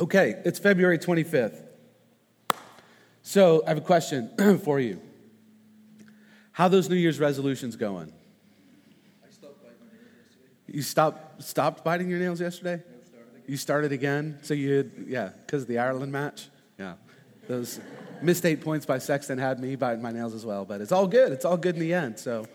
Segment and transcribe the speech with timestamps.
[0.00, 1.60] Okay, it's February 25th.
[3.22, 5.00] So I have a question for you.
[6.52, 8.12] How those New Year's resolutions going?
[9.24, 10.76] I stopped biting my nails yesterday.
[10.76, 12.76] You stopped stopped biting your nails yesterday?
[12.76, 13.42] No, started.
[13.48, 14.38] You started again?
[14.42, 16.48] So you had, yeah, because of the Ireland match?
[16.78, 16.94] Yeah.
[17.48, 17.80] Those
[18.22, 21.08] missed eight points by Sexton had me biting my nails as well, but it's all
[21.08, 21.32] good.
[21.32, 22.20] It's all good in the end.
[22.20, 22.46] So,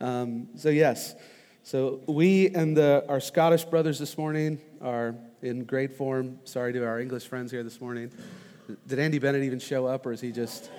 [0.00, 1.14] um, so yes.
[1.62, 6.38] So we and the, our Scottish brothers this morning are in great form.
[6.44, 8.10] Sorry to our English friends here this morning.
[8.86, 10.70] Did Andy Bennett even show up, or is he just?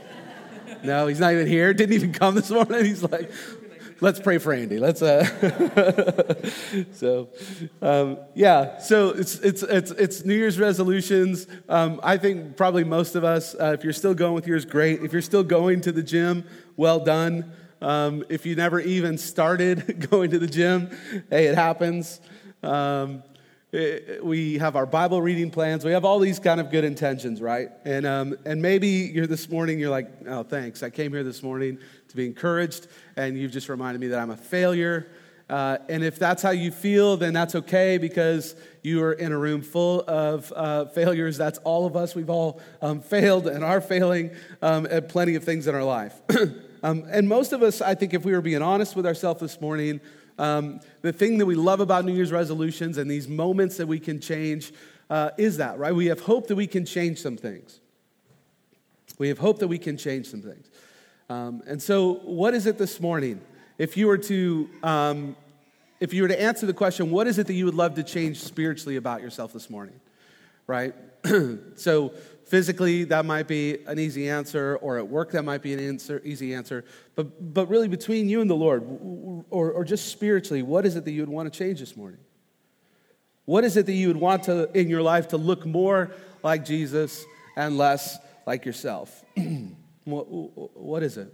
[0.83, 1.73] No, he's not even here.
[1.73, 2.85] Didn't even come this morning.
[2.85, 3.31] He's like,
[4.02, 4.77] let's pray for Andy.
[4.77, 5.02] Let's.
[5.02, 5.23] Uh...
[6.93, 7.30] so,
[7.81, 8.77] um, yeah.
[8.80, 11.47] So it's it's it's it's New Year's resolutions.
[11.67, 15.02] Um, I think probably most of us, uh, if you're still going with yours, great.
[15.03, 16.44] If you're still going to the gym,
[16.77, 17.52] well done.
[17.81, 20.89] Um, if you never even started going to the gym,
[21.30, 22.19] hey, it happens.
[22.61, 23.23] Um,
[23.71, 25.85] we have our Bible reading plans.
[25.85, 27.69] We have all these kind of good intentions, right?
[27.85, 30.81] And, um, and maybe you're this morning, you're like, oh, thanks.
[30.81, 34.31] I came here this morning to be encouraged, and you've just reminded me that I'm
[34.31, 35.11] a failure.
[35.49, 39.38] Uh, and if that's how you feel, then that's okay because you are in a
[39.38, 41.38] room full of uh, failures.
[41.38, 42.16] That's all of us.
[42.16, 44.31] We've all um, failed and are failing
[44.63, 46.19] um, at plenty of things in our life.
[46.83, 49.61] um, and most of us, I think, if we were being honest with ourselves this
[49.61, 50.01] morning,
[50.39, 53.99] um, the thing that we love about New Year's resolutions and these moments that we
[53.99, 54.71] can change
[55.09, 55.93] uh, is that, right?
[55.93, 57.79] We have hope that we can change some things.
[59.17, 60.69] We have hope that we can change some things.
[61.29, 63.41] Um, and so, what is it this morning?
[63.77, 65.35] If you were to, um,
[65.99, 68.03] if you were to answer the question, what is it that you would love to
[68.03, 69.99] change spiritually about yourself this morning?
[70.70, 70.94] Right?
[71.78, 72.14] so,
[72.45, 76.22] physically, that might be an easy answer, or at work, that might be an answer,
[76.23, 76.86] easy answer.
[77.16, 78.84] But, but really, between you and the Lord,
[79.50, 82.20] or, or just spiritually, what is it that you would want to change this morning?
[83.45, 86.12] What is it that you would want to, in your life to look more
[86.44, 87.25] like Jesus
[87.56, 89.25] and less like yourself?
[90.03, 91.34] what, what is it?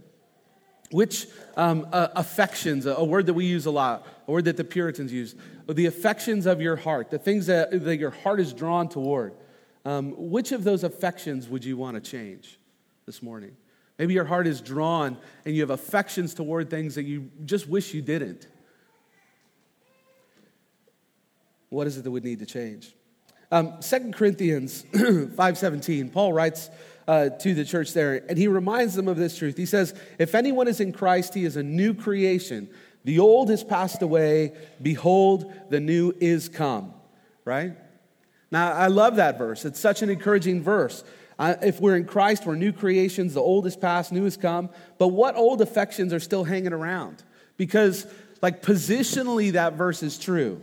[0.91, 4.63] Which um, uh, affections, a word that we use a lot, a word that the
[4.63, 5.35] Puritans use,
[5.67, 9.33] the affections of your heart, the things that, that your heart is drawn toward,
[9.83, 12.59] um, which of those affections would you want to change
[13.05, 13.55] this morning?
[13.97, 17.93] Maybe your heart is drawn and you have affections toward things that you just wish
[17.93, 18.47] you didn't.
[21.69, 22.93] What is it that would need to change?
[23.51, 26.69] Um, 2 Corinthians 5.17, Paul writes
[27.07, 29.57] uh, to the church there, and he reminds them of this truth.
[29.57, 32.69] He says, if anyone is in Christ, he is a new creation.
[33.03, 34.53] The old has passed away.
[34.81, 36.93] Behold, the new is come.
[37.43, 37.73] Right?
[38.49, 39.65] Now, I love that verse.
[39.65, 41.03] It's such an encouraging verse.
[41.37, 43.33] If we're in Christ, we're new creations.
[43.33, 44.69] The old is past, new has come.
[44.97, 47.23] But what old affections are still hanging around?
[47.57, 48.07] Because,
[48.41, 50.61] like, positionally, that verse is true.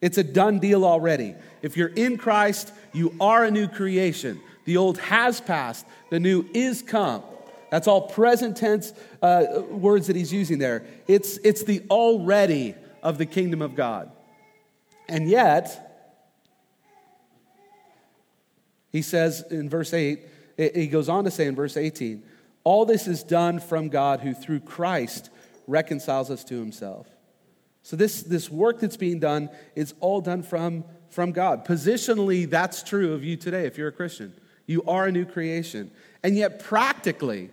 [0.00, 1.36] It's a done deal already.
[1.60, 4.40] If you're in Christ, you are a new creation.
[4.64, 7.22] The old has passed, the new is come.
[7.70, 8.92] That's all present tense
[9.22, 10.84] uh, words that he's using there.
[11.08, 14.10] It's, it's the already of the kingdom of God.
[15.08, 16.14] And yet,
[18.90, 20.20] he says in verse 8,
[20.74, 22.22] he goes on to say in verse 18,
[22.62, 25.30] all this is done from God who through Christ
[25.66, 27.08] reconciles us to himself.
[27.82, 31.66] So this, this work that's being done is all done from, from God.
[31.66, 34.32] Positionally, that's true of you today if you're a Christian.
[34.72, 35.90] You are a new creation.
[36.22, 37.50] And yet, practically,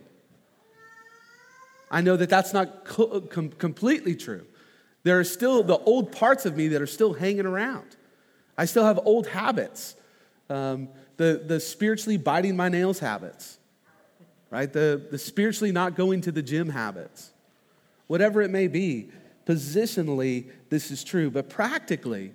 [1.90, 4.46] I know that that's not co- com- completely true.
[5.02, 7.96] There are still the old parts of me that are still hanging around.
[8.56, 9.96] I still have old habits,
[10.48, 13.58] um, the, the spiritually biting my nails habits,
[14.50, 14.72] right?
[14.72, 17.32] The, the spiritually not going to the gym habits.
[18.06, 19.10] Whatever it may be,
[19.46, 21.30] positionally, this is true.
[21.30, 22.32] But practically,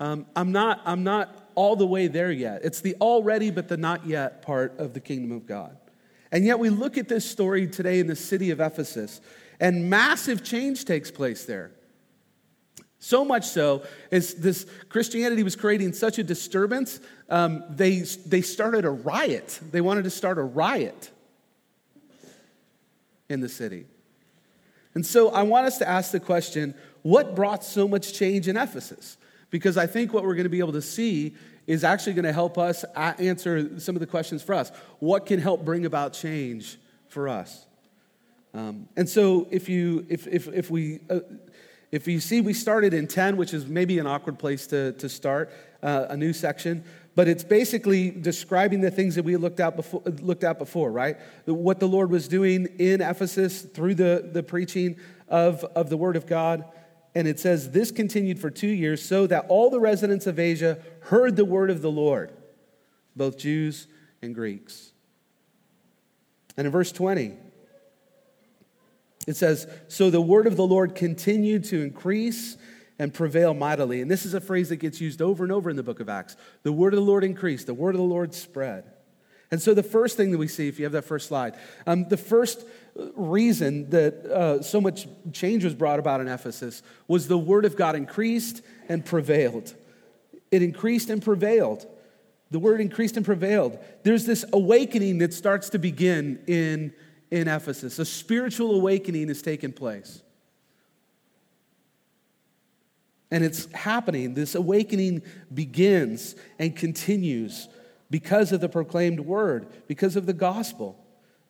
[0.00, 2.60] um, I'm, not, I'm not all the way there yet.
[2.64, 5.76] It's the already but the not yet part of the kingdom of God.
[6.32, 9.20] And yet we look at this story today in the city of Ephesus,
[9.60, 11.70] and massive change takes place there.
[12.98, 18.84] So much so, as this Christianity was creating such a disturbance, um, they, they started
[18.84, 19.60] a riot.
[19.70, 21.10] They wanted to start a riot
[23.28, 23.86] in the city.
[24.94, 28.56] And so I want us to ask the question what brought so much change in
[28.56, 29.18] Ephesus?
[29.50, 32.32] Because I think what we're going to be able to see is actually going to
[32.32, 34.70] help us answer some of the questions for us.
[34.98, 36.78] What can help bring about change
[37.08, 37.66] for us?
[38.54, 41.20] Um, and so if you if if if we uh,
[41.90, 45.08] if you see we started in 10 which is maybe an awkward place to, to
[45.08, 45.50] start
[45.82, 46.84] uh, a new section
[47.16, 51.16] but it's basically describing the things that we looked at before, looked at before right
[51.46, 54.96] what the lord was doing in ephesus through the, the preaching
[55.28, 56.64] of, of the word of god
[57.14, 60.78] and it says this continued for two years so that all the residents of asia
[61.00, 62.32] heard the word of the lord
[63.16, 63.86] both Jews
[64.22, 64.92] and Greeks.
[66.56, 67.34] And in verse 20,
[69.26, 72.56] it says, So the word of the Lord continued to increase
[72.98, 74.00] and prevail mightily.
[74.00, 76.08] And this is a phrase that gets used over and over in the book of
[76.08, 76.36] Acts.
[76.62, 78.84] The word of the Lord increased, the word of the Lord spread.
[79.54, 81.54] And so the first thing that we see, if you have that first slide,
[81.86, 82.66] um, the first
[83.14, 87.76] reason that uh, so much change was brought about in Ephesus was the word of
[87.76, 89.72] God increased and prevailed.
[90.50, 91.86] It increased and prevailed.
[92.50, 93.78] The word increased and prevailed.
[94.02, 96.92] There's this awakening that starts to begin in,
[97.30, 98.00] in Ephesus.
[98.00, 100.20] A spiritual awakening is taking place.
[103.30, 104.34] And it's happening.
[104.34, 105.22] This awakening
[105.54, 107.68] begins and continues
[108.10, 110.98] because of the proclaimed word, because of the gospel.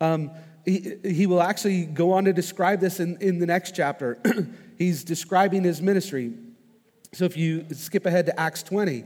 [0.00, 0.30] Um,
[0.64, 4.18] he, he will actually go on to describe this in, in the next chapter.
[4.78, 6.32] He's describing his ministry.
[7.12, 9.04] So if you skip ahead to Acts 20,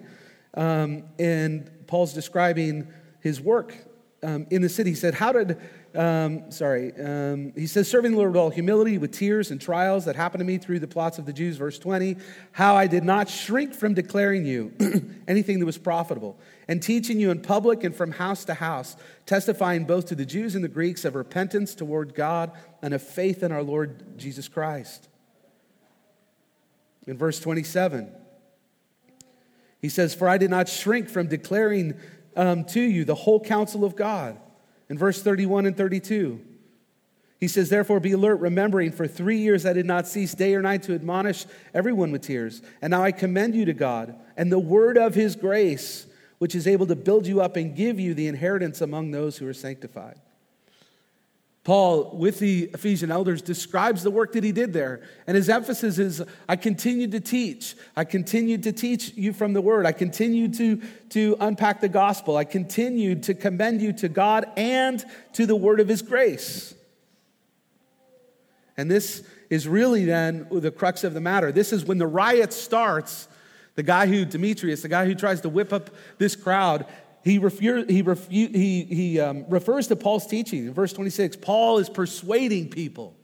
[0.55, 2.89] um, and Paul's describing
[3.21, 3.75] his work
[4.23, 5.59] um, in the city, he said, How did
[5.95, 10.05] um, sorry, um, he says, serving the Lord with all humility, with tears and trials
[10.05, 12.17] that happened to me through the plots of the Jews, verse 20,
[12.53, 14.73] how I did not shrink from declaring you
[15.29, 16.39] anything that was profitable,
[16.69, 20.55] and teaching you in public and from house to house, testifying both to the Jews
[20.55, 22.53] and the Greeks of repentance toward God
[22.83, 25.09] and of faith in our Lord Jesus Christ.
[27.07, 28.13] In verse 27,
[29.81, 31.95] he says, For I did not shrink from declaring
[32.37, 34.39] um, to you the whole counsel of God.
[34.89, 36.41] In verse 31 and 32,
[37.41, 40.63] he says, Therefore be alert, remembering for three years I did not cease day or
[40.63, 42.63] night to admonish everyone with tears.
[42.83, 46.07] And now I commend you to God and the word of his grace,
[46.39, 49.47] which is able to build you up and give you the inheritance among those who
[49.47, 50.21] are sanctified.
[51.69, 55.03] Paul, with the Ephesian elders, describes the work that he did there.
[55.27, 57.77] And his emphasis is I continued to teach.
[57.95, 59.85] I continued to teach you from the word.
[59.85, 60.81] I continued to,
[61.11, 62.39] to unpack the gospel.
[62.39, 65.05] I continued to commend you to God and
[65.35, 66.73] to the word of his grace.
[68.79, 71.53] And this is really then the crux of the matter.
[71.53, 73.29] This is when the riot starts.
[73.75, 76.87] The guy who, Demetrius, the guy who tries to whip up this crowd,
[77.25, 80.67] he, he, refu- he, he um, refers to Paul's teaching.
[80.67, 83.17] In verse 26, Paul is persuading people.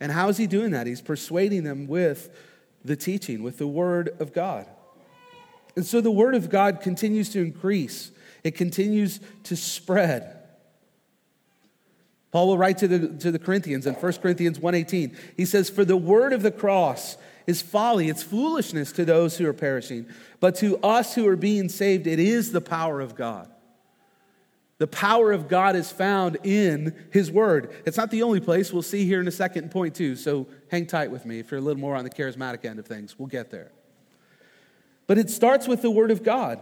[0.00, 0.86] And how is he doing that?
[0.86, 2.30] He's persuading them with
[2.84, 4.66] the teaching, with the word of God.
[5.76, 8.10] And so the word of God continues to increase,
[8.42, 10.30] it continues to spread.
[12.30, 15.16] Paul will write to the, to the Corinthians in 1 Corinthians 1.18.
[15.36, 19.46] He says, For the word of the cross is folly, it's foolishness to those who
[19.46, 20.06] are perishing.
[20.40, 23.48] But to us who are being saved, it is the power of God.
[24.78, 27.72] The power of God is found in His Word.
[27.86, 28.72] It's not the only place.
[28.72, 30.16] We'll see here in a second point, too.
[30.16, 32.86] So hang tight with me if you're a little more on the charismatic end of
[32.86, 33.18] things.
[33.18, 33.70] We'll get there.
[35.06, 36.60] But it starts with the Word of God,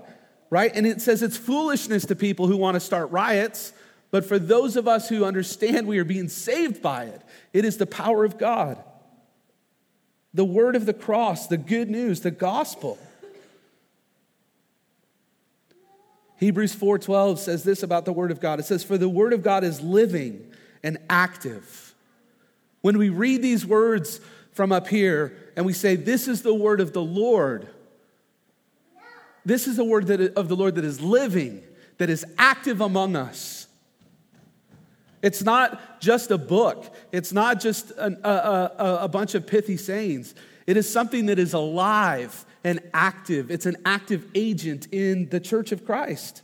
[0.51, 0.71] right?
[0.75, 3.73] And it says it's foolishness to people who want to start riots.
[4.11, 7.23] But for those of us who understand we are being saved by it,
[7.55, 8.83] it is the power of God
[10.35, 12.99] the word of the cross, the good news, the gospel.
[16.39, 18.59] Hebrews 4:12 says this about the word of God.
[18.59, 20.53] It says for the word of God is living
[20.83, 21.95] and active.
[22.81, 24.21] When we read these words
[24.53, 27.69] from up here and we say this is the word of the Lord,
[29.45, 31.63] this is the word that, of the Lord that is living,
[31.99, 33.62] that is active among us.
[35.23, 39.77] It's not just a book, it's not just an, a, a, a bunch of pithy
[39.77, 40.35] sayings.
[40.67, 43.51] It is something that is alive and active.
[43.51, 46.43] It's an active agent in the church of Christ.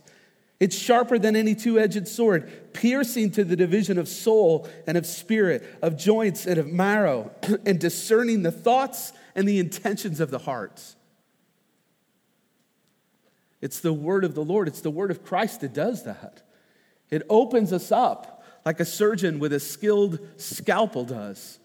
[0.59, 5.05] It's sharper than any two edged sword, piercing to the division of soul and of
[5.05, 7.31] spirit, of joints and of marrow,
[7.65, 10.95] and discerning the thoughts and the intentions of the heart.
[13.61, 16.41] It's the word of the Lord, it's the word of Christ that does that.
[17.09, 18.38] It opens us up
[18.69, 21.57] like a surgeon with a skilled scalpel does.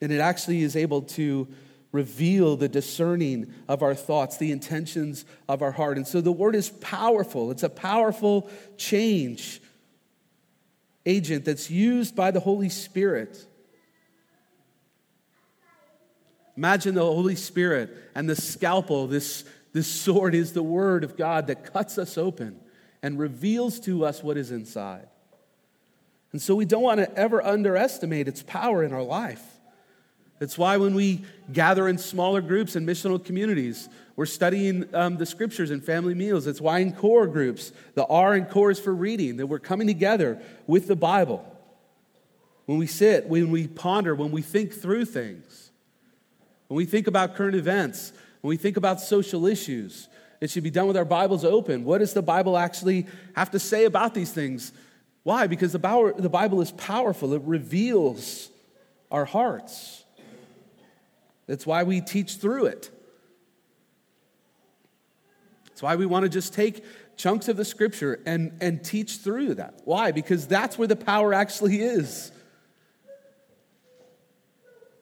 [0.00, 1.46] And it actually is able to
[1.92, 5.98] reveal the discerning of our thoughts, the intentions of our heart.
[5.98, 7.50] And so the word is powerful.
[7.50, 9.60] It's a powerful change
[11.04, 13.46] agent that's used by the Holy Spirit.
[16.56, 19.44] Imagine the Holy Spirit and the scalpel, this,
[19.74, 22.58] this sword is the word of God that cuts us open
[23.04, 25.06] and reveals to us what is inside.
[26.32, 29.44] And so we don't want to ever underestimate its power in our life.
[30.40, 35.26] It's why when we gather in smaller groups and missional communities, we're studying um, the
[35.26, 36.46] scriptures and family meals.
[36.46, 39.86] It's why in core groups, the R in core is for reading, that we're coming
[39.86, 41.44] together with the Bible.
[42.64, 45.72] When we sit, when we ponder, when we think through things,
[46.68, 50.08] when we think about current events, when we think about social issues,
[50.40, 51.84] It should be done with our Bibles open.
[51.84, 54.72] What does the Bible actually have to say about these things?
[55.22, 55.46] Why?
[55.46, 58.50] Because the Bible, is powerful, it reveals
[59.10, 60.04] our hearts.
[61.46, 62.90] That's why we teach through it.
[65.66, 66.84] That's why we want to just take
[67.16, 69.80] chunks of the scripture and, and teach through that.
[69.84, 70.12] Why?
[70.12, 72.30] Because that's where the power actually is.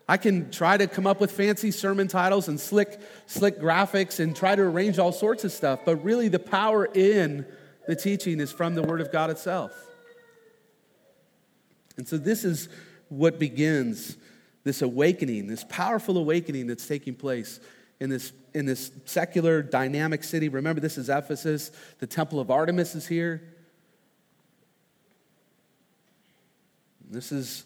[0.09, 4.35] I can try to come up with fancy sermon titles and slick, slick graphics and
[4.35, 7.47] try to arrange all sorts of stuff, but really the power in
[7.87, 9.73] the teaching is from the Word of God itself.
[11.97, 12.69] And so this is
[13.09, 14.17] what begins
[14.65, 17.61] this awakening, this powerful awakening that's taking place
[18.01, 20.49] in this, in this secular, dynamic city.
[20.49, 21.71] Remember, this is Ephesus.
[21.99, 23.43] The Temple of Artemis is here.
[27.11, 27.65] This is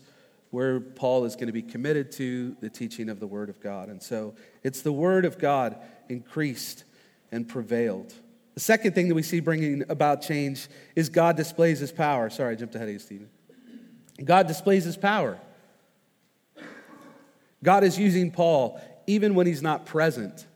[0.51, 3.89] where Paul is going to be committed to the teaching of the Word of God.
[3.89, 5.77] And so it's the Word of God
[6.09, 6.85] increased
[7.33, 8.15] and prevailed.
[8.55, 12.31] The second thing that we see bringing about change is God displays his power.
[12.31, 13.29] Sorry, I jumped ahead of you, Stephen.
[14.25, 15.39] God displays his power.
[17.63, 20.47] God is using Paul even when he's not present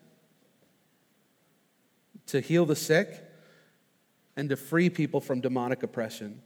[2.26, 3.22] to heal the sick
[4.36, 6.40] and to free people from demonic oppression.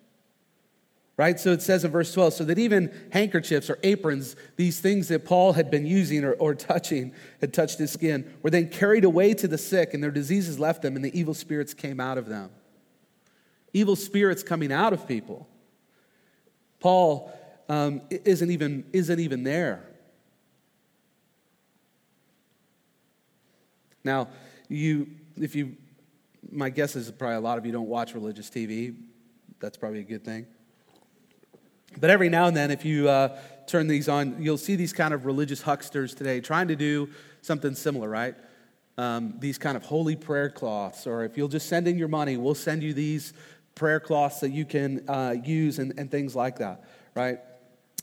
[1.16, 1.38] Right?
[1.38, 5.25] So it says in verse 12, so that even handkerchiefs or aprons, these things that
[5.25, 9.33] Paul had been using or, or touching, had touched his skin, were then carried away
[9.35, 12.26] to the sick, and their diseases left them, and the evil spirits came out of
[12.26, 12.50] them.
[13.73, 15.49] Evil spirits coming out of people.
[16.80, 17.33] Paul
[17.68, 19.85] um, isn't, even, isn't even there.
[24.02, 24.28] Now,
[24.68, 25.76] you, if you,
[26.50, 28.97] my guess is probably a lot of you don't watch religious TV.
[29.61, 30.47] That's probably a good thing.
[31.98, 33.36] But every now and then, if you uh,
[33.66, 37.08] turn these on, you'll see these kind of religious hucksters today trying to do
[37.42, 38.34] something similar, right?
[38.96, 42.36] Um, these kind of holy prayer cloths, or if you'll just send in your money,
[42.36, 43.32] we'll send you these
[43.74, 46.84] prayer cloths that you can uh, use and, and things like that,
[47.14, 47.40] right?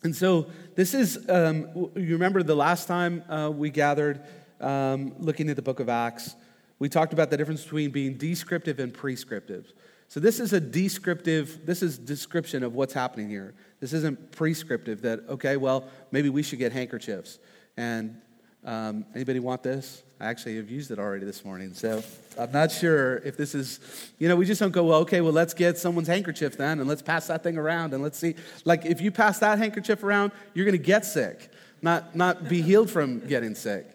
[0.03, 4.21] And so this is, um, you remember the last time uh, we gathered
[4.59, 6.35] um, looking at the book of Acts,
[6.79, 9.71] we talked about the difference between being descriptive and prescriptive.
[10.11, 13.53] So this is a descriptive, this is description of what's happening here.
[13.79, 17.39] This isn't prescriptive that, okay, well, maybe we should get handkerchiefs.
[17.77, 18.19] And
[18.65, 20.03] um, anybody want this?
[20.19, 21.73] I actually have used it already this morning.
[21.73, 22.03] So
[22.37, 23.79] I'm not sure if this is,
[24.19, 26.89] you know, we just don't go, well, okay, well, let's get someone's handkerchief then and
[26.89, 28.35] let's pass that thing around and let's see.
[28.65, 31.49] Like, if you pass that handkerchief around, you're going to get sick,
[31.81, 33.87] not, not be healed from getting sick.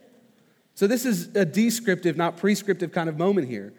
[0.76, 3.74] So this is a descriptive, not prescriptive kind of moment here.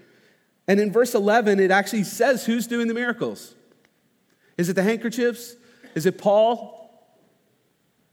[0.68, 3.56] And in verse 11, it actually says who's doing the miracles.
[4.58, 5.56] Is it the handkerchiefs?
[5.96, 6.76] Is it Paul?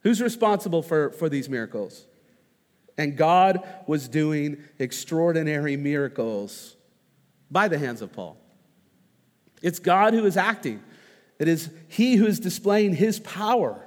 [0.00, 2.06] Who's responsible for, for these miracles?
[2.96, 6.76] And God was doing extraordinary miracles
[7.50, 8.37] by the hands of Paul.
[9.62, 10.82] It's God who is acting,
[11.38, 13.80] it is He who is displaying His power.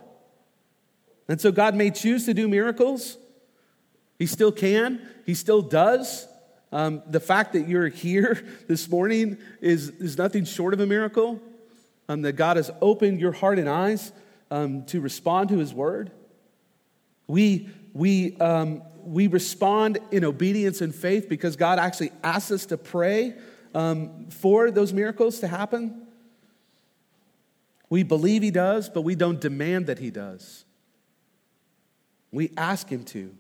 [1.30, 3.18] And so God may choose to do miracles.
[4.18, 6.28] He still can, He still does.
[6.72, 11.42] Um, the fact that you're here this morning is, is nothing short of a miracle.
[12.10, 14.14] Um, that God has opened your heart and eyes
[14.50, 16.12] um, to respond to His word.
[17.28, 22.78] We, we, um, we respond in obedience and faith because God actually asks us to
[22.78, 23.36] pray
[23.76, 26.08] um, for those miracles to happen.
[27.90, 30.64] We believe He does, but we don't demand that He does.
[32.32, 33.36] We ask Him to.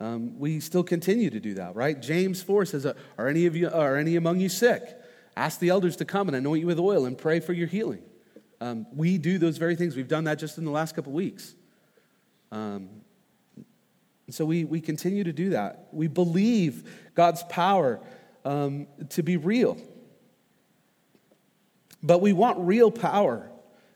[0.00, 2.00] Um, we still continue to do that, right?
[2.00, 2.86] James 4 says,
[3.18, 4.82] Are any of you, are any among you sick?
[5.36, 8.02] Ask the elders to come and anoint you with oil and pray for your healing.
[8.62, 9.96] Um, we do those very things.
[9.96, 11.54] We've done that just in the last couple weeks.
[12.50, 12.88] Um,
[14.30, 15.88] so we, we continue to do that.
[15.92, 18.00] We believe God's power
[18.44, 19.76] um, to be real.
[22.02, 23.50] But we want real power,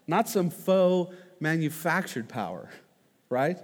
[0.06, 2.68] not some faux manufactured power,
[3.30, 3.58] right?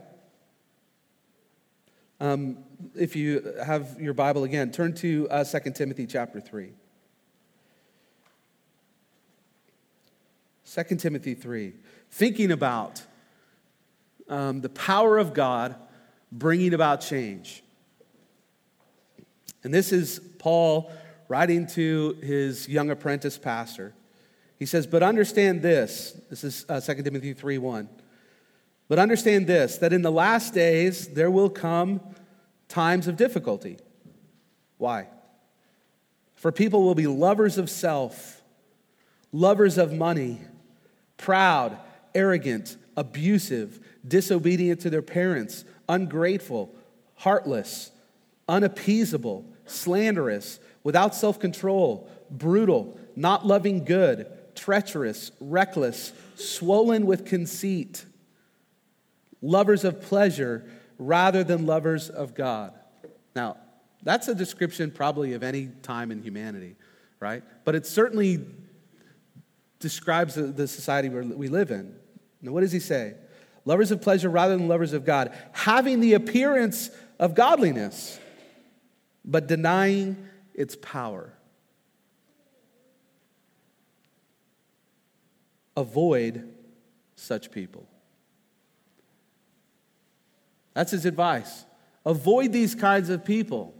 [2.20, 2.58] Um,
[2.94, 6.70] if you have your Bible again, turn to uh, 2 Timothy chapter 3.
[10.70, 11.72] 2 Timothy 3.
[12.10, 13.02] Thinking about
[14.28, 15.74] um, the power of God
[16.30, 17.62] bringing about change.
[19.64, 20.92] And this is Paul
[21.28, 23.94] writing to his young apprentice pastor.
[24.58, 26.14] He says, But understand this.
[26.28, 27.88] This is uh, 2 Timothy 3 1.
[28.90, 32.00] But understand this that in the last days there will come
[32.66, 33.78] times of difficulty.
[34.78, 35.06] Why?
[36.34, 38.42] For people will be lovers of self,
[39.30, 40.40] lovers of money,
[41.16, 41.78] proud,
[42.16, 46.74] arrogant, abusive, disobedient to their parents, ungrateful,
[47.14, 47.92] heartless,
[48.48, 58.04] unappeasable, slanderous, without self control, brutal, not loving good, treacherous, reckless, swollen with conceit,
[59.42, 60.64] lovers of pleasure
[60.98, 62.74] rather than lovers of God.
[63.34, 63.56] Now,
[64.02, 66.76] that's a description probably of any time in humanity,
[67.18, 67.42] right?
[67.64, 68.44] But it certainly
[69.78, 71.94] describes the, society we live in.
[72.42, 73.14] Now, what does he say?
[73.64, 78.18] Lovers of pleasure rather than lovers of God, having the appearance of godliness,
[79.24, 80.16] but denying
[80.54, 81.34] its power.
[85.76, 86.52] Avoid
[87.16, 87.86] such people.
[90.80, 91.66] That's his advice.
[92.06, 93.74] Avoid these kinds of people.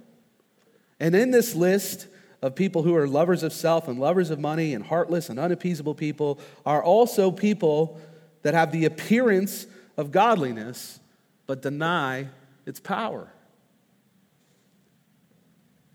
[1.01, 2.09] And in this list
[2.43, 5.95] of people who are lovers of self and lovers of money and heartless and unappeasable
[5.95, 7.99] people are also people
[8.43, 9.67] that have the appearance
[9.97, 11.01] of godliness
[11.47, 12.29] but deny
[12.67, 13.33] its power.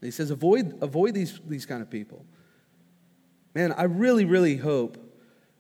[0.01, 2.25] He says, avoid, avoid these, these kind of people.
[3.53, 4.97] Man, I really, really hope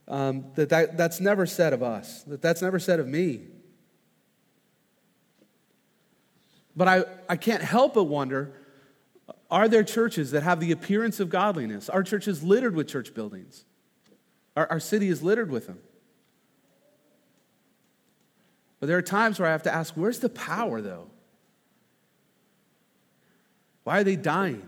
[0.07, 3.41] um, that, that that's never said of us, that that's never said of me.
[6.75, 8.53] But I, I can't help but wonder
[9.49, 11.89] are there churches that have the appearance of godliness?
[11.89, 13.65] Our church is littered with church buildings,
[14.55, 15.79] our, our city is littered with them.
[18.79, 21.07] But there are times where I have to ask, where's the power, though?
[23.83, 24.67] Why are they dying?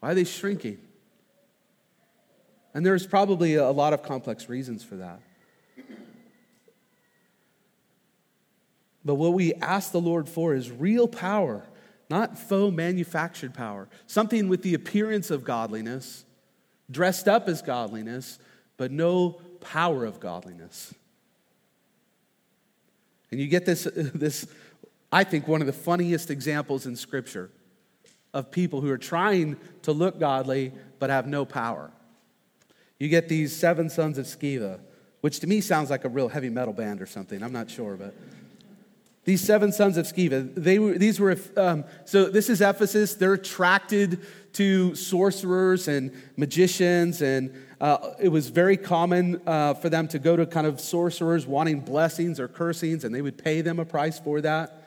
[0.00, 0.78] Why are they shrinking?
[2.72, 5.20] And there's probably a lot of complex reasons for that.
[9.08, 11.64] But what we ask the Lord for is real power,
[12.10, 13.88] not faux manufactured power.
[14.06, 16.26] Something with the appearance of godliness,
[16.90, 18.38] dressed up as godliness,
[18.76, 20.92] but no power of godliness.
[23.30, 24.46] And you get this, this,
[25.10, 27.50] I think, one of the funniest examples in Scripture
[28.34, 31.90] of people who are trying to look godly but have no power.
[32.98, 34.80] You get these seven sons of Sceva,
[35.22, 37.42] which to me sounds like a real heavy metal band or something.
[37.42, 38.14] I'm not sure, but
[39.28, 43.14] these seven sons of Sceva, they were, these were, um, so this is Ephesus.
[43.14, 44.22] They're attracted
[44.54, 50.34] to sorcerers and magicians, and uh, it was very common uh, for them to go
[50.34, 54.18] to kind of sorcerers wanting blessings or cursings, and they would pay them a price
[54.18, 54.84] for that.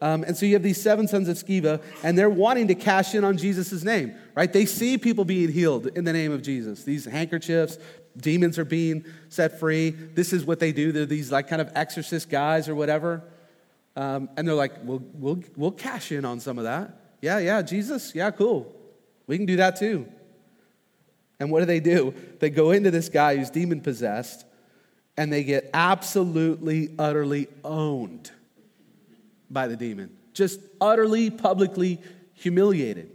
[0.00, 3.14] Um, and so you have these seven sons of Sceva, and they're wanting to cash
[3.14, 4.52] in on Jesus' name, right?
[4.52, 6.82] They see people being healed in the name of Jesus.
[6.82, 7.78] These handkerchiefs,
[8.16, 9.90] demons are being set free.
[9.90, 10.90] This is what they do.
[10.90, 13.22] They're these like kind of exorcist guys or whatever.
[13.96, 17.00] Um, and they're like, we'll, we'll, we'll cash in on some of that.
[17.22, 18.74] Yeah, yeah, Jesus, yeah, cool.
[19.26, 20.08] We can do that too.
[21.40, 22.14] And what do they do?
[22.40, 24.44] They go into this guy who's demon possessed,
[25.16, 28.30] and they get absolutely, utterly owned
[29.50, 30.16] by the demon.
[30.32, 32.00] Just utterly, publicly
[32.34, 33.10] humiliated.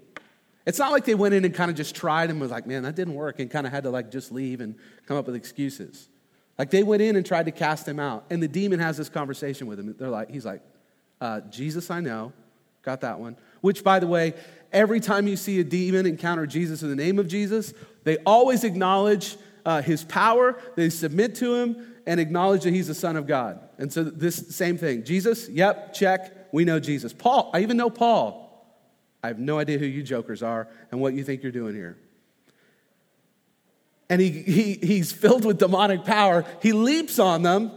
[0.65, 2.83] It's not like they went in and kind of just tried and was like, man,
[2.83, 5.35] that didn't work, and kind of had to like just leave and come up with
[5.35, 6.07] excuses.
[6.59, 9.07] Like they went in and tried to cast him out, and the demon has this
[9.07, 9.95] conversation with him.
[9.97, 10.61] They're like, he's like,
[11.21, 12.33] uh, Jesus, I know,
[12.83, 13.37] got that one.
[13.61, 14.33] Which, by the way,
[14.73, 18.65] every time you see a demon encounter Jesus in the name of Jesus, they always
[18.65, 23.25] acknowledge uh, his power, they submit to him, and acknowledge that he's the Son of
[23.25, 23.61] God.
[23.77, 27.13] And so, this same thing Jesus, yep, check, we know Jesus.
[27.13, 28.47] Paul, I even know Paul.
[29.23, 31.97] I have no idea who you jokers are and what you think you're doing here.
[34.09, 36.45] And he, he, he's filled with demonic power.
[36.61, 37.71] He leaps on them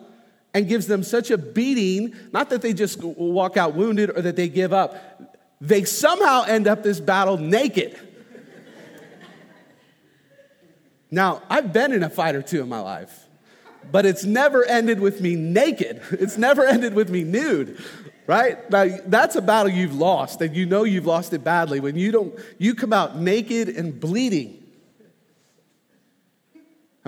[0.55, 4.37] and gives them such a beating, not that they just walk out wounded or that
[4.37, 5.39] they give up.
[5.61, 7.99] They somehow end up this battle naked.
[11.11, 13.23] now, I've been in a fight or two in my life
[13.91, 16.01] but it's never ended with me naked.
[16.13, 17.83] It's never ended with me nude,
[18.27, 18.71] right?
[18.71, 22.13] Now, that's a battle you've lost, and you know you've lost it badly when you
[22.13, 24.62] don't, you come out naked and bleeding.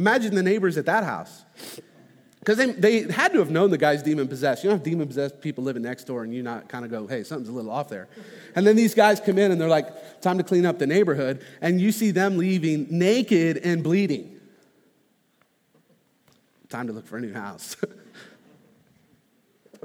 [0.05, 1.47] Imagine the neighbors at that house.
[2.39, 4.63] Because they, they had to have known the guy's demon possessed.
[4.63, 7.07] You don't have demon possessed people living next door and you not kind of go,
[7.07, 8.09] hey, something's a little off there.
[8.55, 11.43] And then these guys come in and they're like, time to clean up the neighborhood.
[11.63, 14.39] And you see them leaving naked and bleeding
[16.69, 17.75] time to look for a new house.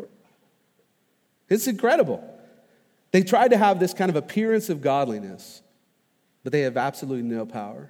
[1.50, 2.22] it's incredible.
[3.12, 5.62] They tried to have this kind of appearance of godliness,
[6.44, 7.90] but they have absolutely no power.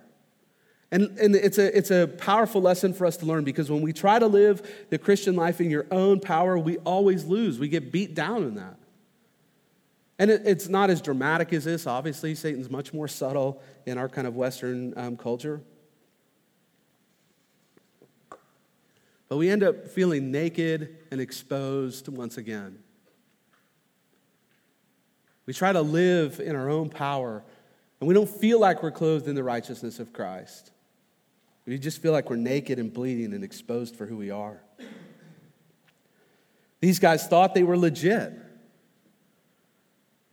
[0.92, 3.94] And, and it's, a, it's a powerful lesson for us to learn because when we
[3.94, 7.60] try to live the Christian life in your own power, we always lose.
[7.60, 8.78] We get beat down in that.
[10.18, 11.86] And it, it's not as dramatic as this.
[11.86, 15.62] Obviously, Satan's much more subtle in our kind of Western um, culture.
[19.30, 22.80] But we end up feeling naked and exposed once again.
[25.46, 27.44] We try to live in our own power,
[28.00, 30.72] and we don't feel like we're clothed in the righteousness of Christ.
[31.70, 34.60] We just feel like we're naked and bleeding and exposed for who we are.
[36.80, 38.34] These guys thought they were legit,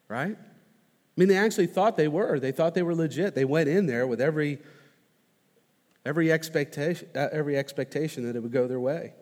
[0.08, 0.34] right?
[0.34, 2.40] I mean, they actually thought they were.
[2.40, 3.34] They thought they were legit.
[3.34, 4.60] They went in there with every,
[6.06, 9.12] every, expectation, uh, every expectation that it would go their way.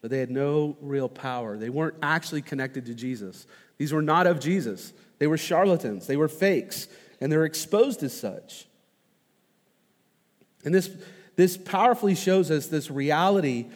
[0.00, 1.56] But they had no real power.
[1.56, 3.46] They weren't actually connected to Jesus.
[3.78, 4.92] These were not of Jesus.
[5.20, 6.88] They were charlatans, they were fakes,
[7.20, 8.66] and they're exposed as such.
[10.64, 10.90] And this,
[11.36, 13.66] this powerfully shows us this reality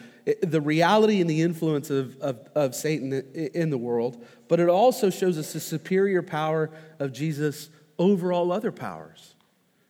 [0.41, 5.09] the reality and the influence of, of, of, Satan in the world, but it also
[5.09, 9.35] shows us the superior power of Jesus over all other powers.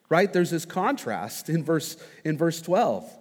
[0.07, 0.31] Right?
[0.31, 3.17] There's this contrast in verse, in verse 12.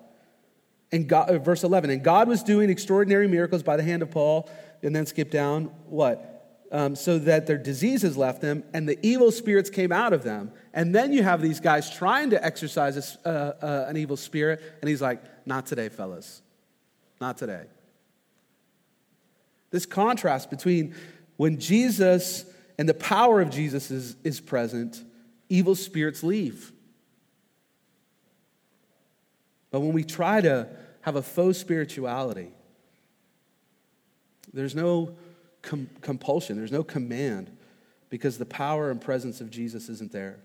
[0.91, 4.11] And God, uh, verse 11, and God was doing extraordinary miracles by the hand of
[4.11, 4.49] Paul,
[4.83, 6.38] and then skip down, what?
[6.70, 10.52] Um, so that their diseases left them and the evil spirits came out of them.
[10.74, 14.61] And then you have these guys trying to exorcise a, uh, uh, an evil spirit,
[14.83, 16.42] and he's like, Not today, fellas.
[17.20, 17.64] Not today.
[19.70, 20.94] This contrast between
[21.37, 22.44] when Jesus
[22.78, 25.02] and the power of Jesus is, is present,
[25.48, 26.72] evil spirits leave.
[29.70, 30.68] But when we try to
[31.02, 32.50] have a faux spirituality,
[34.52, 35.16] there's no
[35.62, 37.51] com- compulsion, there's no command,
[38.11, 40.40] because the power and presence of Jesus isn't there.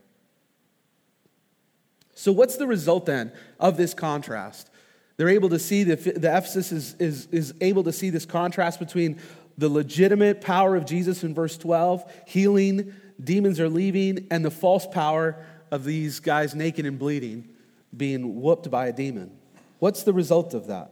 [2.15, 4.69] So, what's the result then of this contrast?
[5.17, 8.79] They're able to see, the, the Ephesus is, is, is able to see this contrast
[8.79, 9.19] between
[9.57, 14.87] the legitimate power of Jesus in verse 12, healing, demons are leaving, and the false
[14.87, 17.47] power of these guys naked and bleeding
[17.95, 19.31] being whooped by a demon.
[19.79, 20.91] What's the result of that?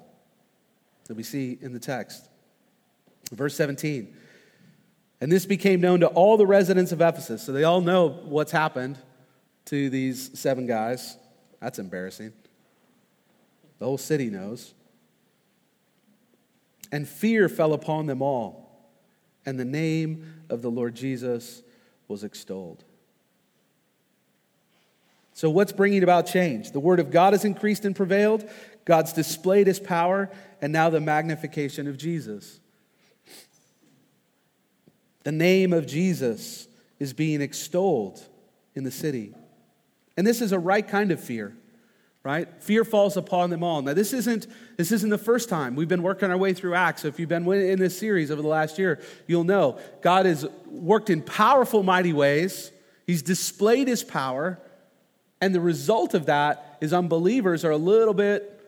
[1.06, 2.30] That we see in the text.
[3.32, 4.16] Verse 17.
[5.22, 7.44] And this became known to all the residents of Ephesus.
[7.44, 8.98] So they all know what's happened
[9.66, 11.18] to these seven guys.
[11.60, 12.34] That's embarrassing.
[13.80, 14.74] The whole city knows.
[16.92, 18.90] And fear fell upon them all,
[19.46, 21.62] and the name of the Lord Jesus
[22.08, 22.84] was extolled.
[25.34, 26.72] So, what's bringing about change?
[26.72, 28.48] The word of God has increased and prevailed.
[28.84, 30.30] God's displayed his power,
[30.62, 32.60] and now the magnification of Jesus.
[35.24, 36.68] The name of Jesus
[37.00, 38.22] is being extolled
[38.76, 39.34] in the city.
[40.18, 41.56] And this is a right kind of fear
[42.24, 42.48] right?
[42.62, 43.82] Fear falls upon them all.
[43.82, 45.76] Now this isn't this isn't the first time.
[45.76, 47.02] We've been working our way through acts.
[47.02, 49.80] So if you've been in this series over the last year you'll know.
[50.02, 52.72] God has worked in powerful mighty ways.
[53.08, 54.60] He's displayed his power.
[55.40, 58.60] And the result of that is unbelievers are a little bit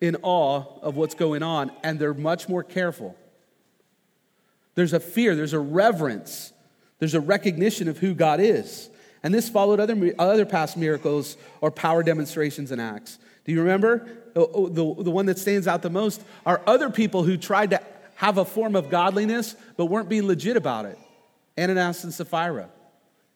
[0.00, 3.16] in awe of what's going on and they're much more careful
[4.74, 6.52] there's a fear there's a reverence
[6.98, 8.90] there's a recognition of who god is
[9.22, 13.18] and this followed other, other past miracles or power demonstrations and acts.
[13.44, 14.08] Do you remember?
[14.34, 17.82] The, the, the one that stands out the most are other people who tried to
[18.16, 20.98] have a form of godliness but weren't being legit about it.
[21.58, 22.70] Ananias and Sapphira.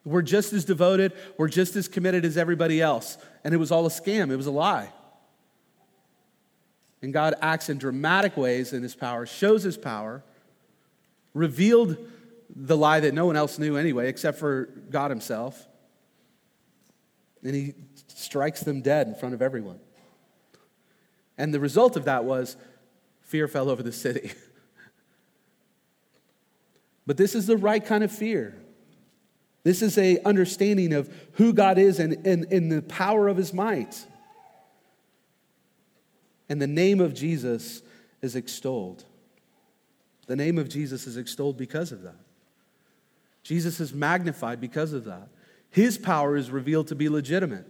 [0.04, 3.16] We're just as devoted, we're just as committed as everybody else.
[3.42, 4.90] And it was all a scam, it was a lie.
[7.02, 10.22] And God acts in dramatic ways in his power, shows his power,
[11.34, 11.98] revealed
[12.54, 15.66] the lie that no one else knew anyway, except for God himself
[17.44, 17.74] and he
[18.08, 19.78] strikes them dead in front of everyone.
[21.36, 22.56] And the result of that was
[23.20, 24.32] fear fell over the city.
[27.06, 28.56] but this is the right kind of fear.
[29.62, 34.06] This is a understanding of who God is and, and the power of his might.
[36.48, 37.82] And the name of Jesus
[38.22, 39.04] is extolled.
[40.26, 42.16] The name of Jesus is extolled because of that.
[43.42, 45.28] Jesus is magnified because of that.
[45.70, 47.66] His power is revealed to be legitimate,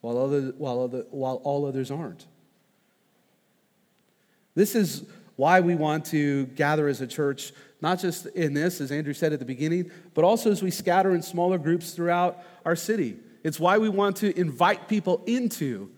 [0.00, 2.26] while, other, while, other, while all others aren't.
[4.54, 5.04] This is
[5.36, 9.32] why we want to gather as a church, not just in this, as Andrew said
[9.32, 13.16] at the beginning, but also as we scatter in smaller groups throughout our city.
[13.42, 15.90] It's why we want to invite people into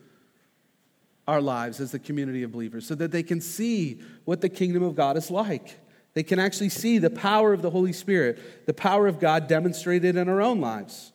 [1.27, 4.83] our lives as the community of believers so that they can see what the kingdom
[4.83, 5.81] of God is like.
[6.13, 10.17] They can actually see the power of the Holy Spirit, the power of God demonstrated
[10.17, 11.13] in our own lives.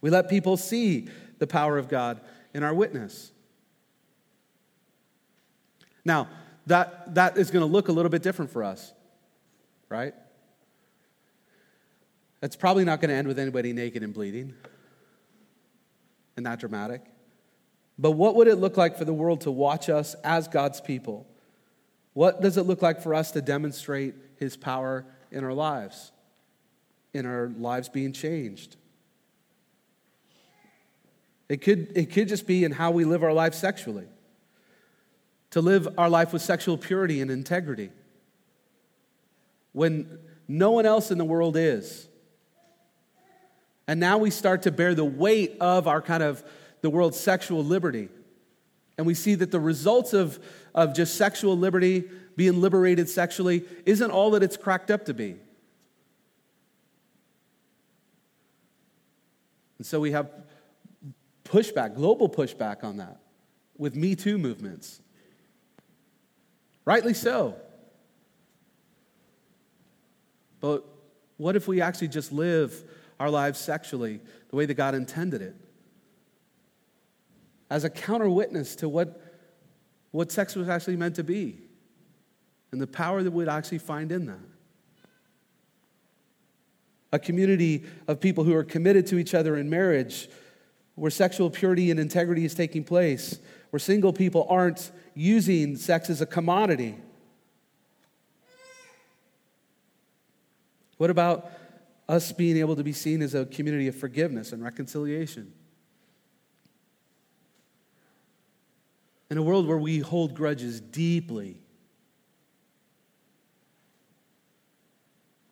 [0.00, 2.20] We let people see the power of God
[2.54, 3.32] in our witness.
[6.04, 6.28] Now,
[6.66, 8.92] that, that is going to look a little bit different for us,
[9.88, 10.14] right?
[12.42, 14.54] It's probably not going to end with anybody naked and bleeding
[16.36, 17.02] and that dramatic.
[17.98, 21.26] But what would it look like for the world to watch us as God's people?
[22.12, 26.12] What does it look like for us to demonstrate his power in our lives?
[27.14, 28.76] in our lives being changed.
[31.48, 34.06] It could, it could just be in how we live our life sexually.
[35.50, 37.90] To live our life with sexual purity and integrity.
[39.72, 42.08] When no one else in the world is.
[43.86, 46.42] And now we start to bear the weight of our kind of
[46.84, 48.10] the world's sexual liberty.
[48.98, 50.38] And we see that the results of,
[50.74, 52.04] of just sexual liberty,
[52.36, 55.36] being liberated sexually, isn't all that it's cracked up to be.
[59.78, 60.30] And so we have
[61.44, 63.18] pushback, global pushback on that
[63.78, 65.00] with Me Too movements.
[66.84, 67.54] Rightly so.
[70.60, 70.84] But
[71.38, 72.74] what if we actually just live
[73.18, 74.20] our lives sexually
[74.50, 75.56] the way that God intended it?
[77.74, 79.20] As a counter witness to what,
[80.12, 81.58] what sex was actually meant to be
[82.70, 84.38] and the power that we'd actually find in that.
[87.12, 90.28] A community of people who are committed to each other in marriage,
[90.94, 96.20] where sexual purity and integrity is taking place, where single people aren't using sex as
[96.20, 96.94] a commodity.
[100.98, 101.50] What about
[102.08, 105.52] us being able to be seen as a community of forgiveness and reconciliation?
[109.30, 111.58] In a world where we hold grudges deeply,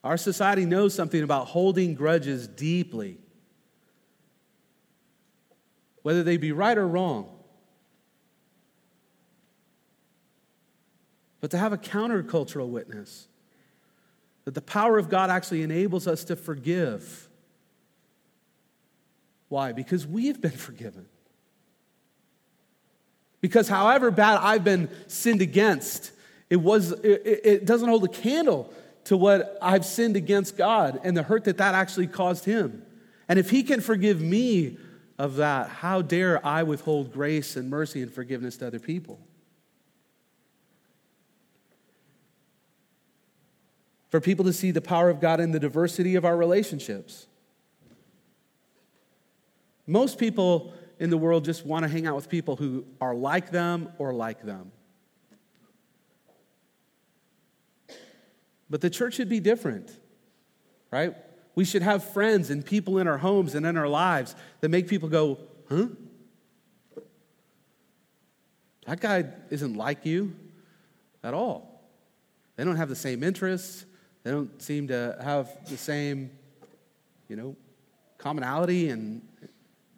[0.03, 3.17] our society knows something about holding grudges deeply,
[6.01, 7.29] whether they be right or wrong.
[11.41, 13.27] But to have a countercultural witness,
[14.45, 17.29] that the power of God actually enables us to forgive.
[19.49, 19.71] Why?
[19.71, 21.07] Because we have been forgiven.
[23.43, 26.13] Because however bad I've been sinned against,
[26.49, 31.17] it, was, it, it doesn't hold a candle to what I've sinned against God and
[31.17, 32.83] the hurt that that actually caused him.
[33.27, 34.77] And if he can forgive me
[35.17, 39.19] of that, how dare I withhold grace and mercy and forgiveness to other people?
[44.09, 47.25] for people to see the power of God in the diversity of our relationships.
[49.87, 50.71] Most people
[51.03, 54.13] in the world just want to hang out with people who are like them or
[54.13, 54.71] like them.
[58.69, 59.91] But the church should be different,
[60.91, 61.13] right?
[61.55, 64.87] We should have friends and people in our homes and in our lives that make
[64.87, 65.87] people go, huh?
[68.85, 70.33] That guy isn't like you
[71.21, 71.83] at all.
[72.55, 73.85] They don't have the same interests.
[74.23, 76.31] They don't seem to have the same,
[77.27, 77.57] you know,
[78.17, 79.21] commonality in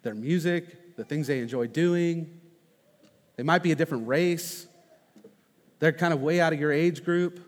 [0.02, 2.40] their music, the things they enjoy doing.
[3.36, 4.66] They might be a different race.
[5.78, 7.40] They're kind of way out of your age group.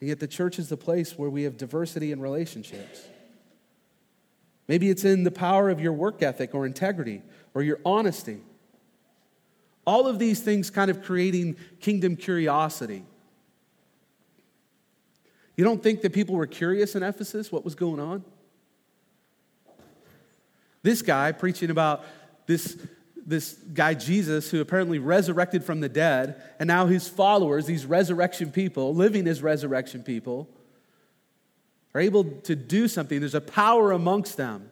[0.00, 3.00] And yet, the church is the place where we have diversity in relationships.
[4.68, 7.22] Maybe it's in the power of your work ethic or integrity
[7.54, 8.40] or your honesty.
[9.86, 13.04] All of these things kind of creating kingdom curiosity.
[15.56, 18.22] You don't think that people were curious in Ephesus what was going on?
[20.88, 22.02] This guy preaching about
[22.46, 22.78] this,
[23.26, 28.50] this guy Jesus who apparently resurrected from the dead, and now his followers, these resurrection
[28.50, 30.48] people, living as resurrection people,
[31.94, 33.20] are able to do something.
[33.20, 34.70] There's a power amongst them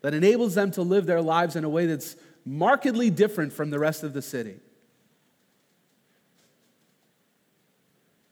[0.00, 3.78] that enables them to live their lives in a way that's markedly different from the
[3.78, 4.56] rest of the city.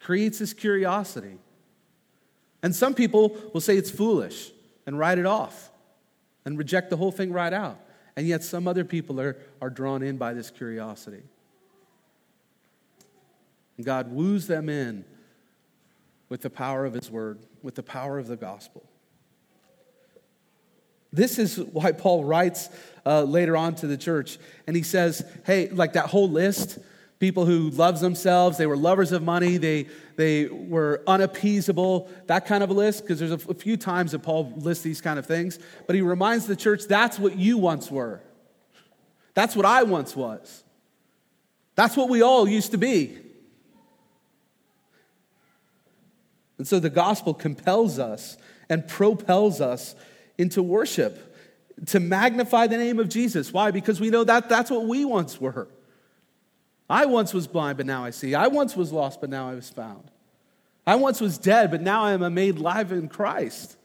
[0.01, 1.39] creates this curiosity.
[2.61, 4.51] And some people will say it's foolish
[4.85, 5.72] and write it off
[6.45, 7.79] and reject the whole thing right out.
[8.17, 11.23] And yet, some other people are, are drawn in by this curiosity.
[13.77, 15.05] And God woos them in
[16.29, 18.85] with the power of His word, with the power of the gospel.
[21.13, 22.71] This is why Paul writes
[23.05, 26.79] uh, later on to the church, and he says, Hey, like that whole list
[27.19, 32.63] people who loves themselves they were lovers of money they, they were unappeasable that kind
[32.63, 35.59] of a list because there's a, few times that paul lists these kind of things
[35.87, 38.21] but he reminds the church that's what you once were.
[39.35, 40.65] That's what i once was.
[41.75, 43.19] That's what we all used to be.
[46.59, 48.37] And so the gospel compels us
[48.69, 49.95] and propels us
[50.39, 51.35] into worship
[51.87, 53.53] to magnify the name of jesus.
[53.53, 53.71] Why?
[53.71, 55.69] Because we know that that's what we once were
[56.93, 58.35] I once was blind, but now I see.
[58.35, 60.11] I once was lost, but now I was found.
[60.87, 63.79] I once was dead, but now I am made live in Christ.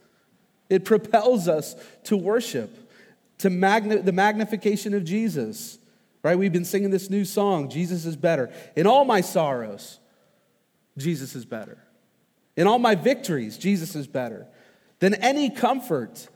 [0.69, 2.91] It propels us to worship,
[3.37, 5.79] to magna- the magnification of Jesus.
[6.21, 6.37] Right?
[6.37, 8.51] We've been singing this new song, Jesus is better.
[8.75, 9.99] In all my sorrows,
[10.97, 11.77] Jesus is better.
[12.57, 14.47] In all my victories, Jesus is better.
[14.99, 16.27] Than any comfort,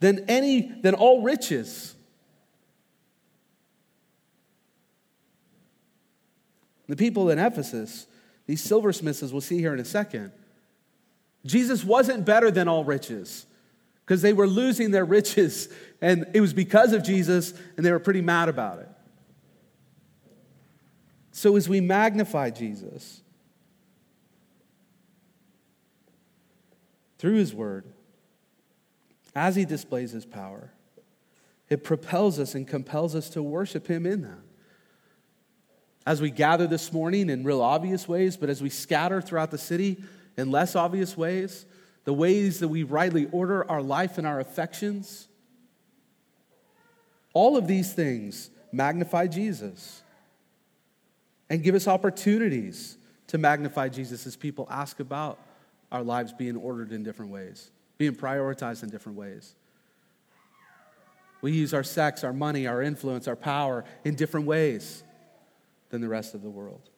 [0.00, 1.91] than any, than all riches.
[6.88, 8.06] The people in Ephesus,
[8.46, 10.32] these silversmiths, as we'll see here in a second,
[11.44, 13.46] Jesus wasn't better than all riches
[14.04, 15.68] because they were losing their riches,
[16.00, 18.88] and it was because of Jesus, and they were pretty mad about it.
[21.30, 23.22] So, as we magnify Jesus
[27.18, 27.86] through his word,
[29.34, 30.72] as he displays his power,
[31.70, 34.41] it propels us and compels us to worship him in that.
[36.04, 39.58] As we gather this morning in real obvious ways, but as we scatter throughout the
[39.58, 40.02] city
[40.36, 41.64] in less obvious ways,
[42.04, 45.28] the ways that we rightly order our life and our affections,
[47.32, 50.02] all of these things magnify Jesus
[51.48, 52.96] and give us opportunities
[53.28, 55.38] to magnify Jesus as people ask about
[55.92, 59.54] our lives being ordered in different ways, being prioritized in different ways.
[61.42, 65.04] We use our sex, our money, our influence, our power in different ways
[65.92, 66.88] than the rest of the world.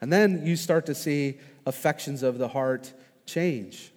[0.00, 2.92] And then you start to see affections of the heart
[3.26, 3.92] change.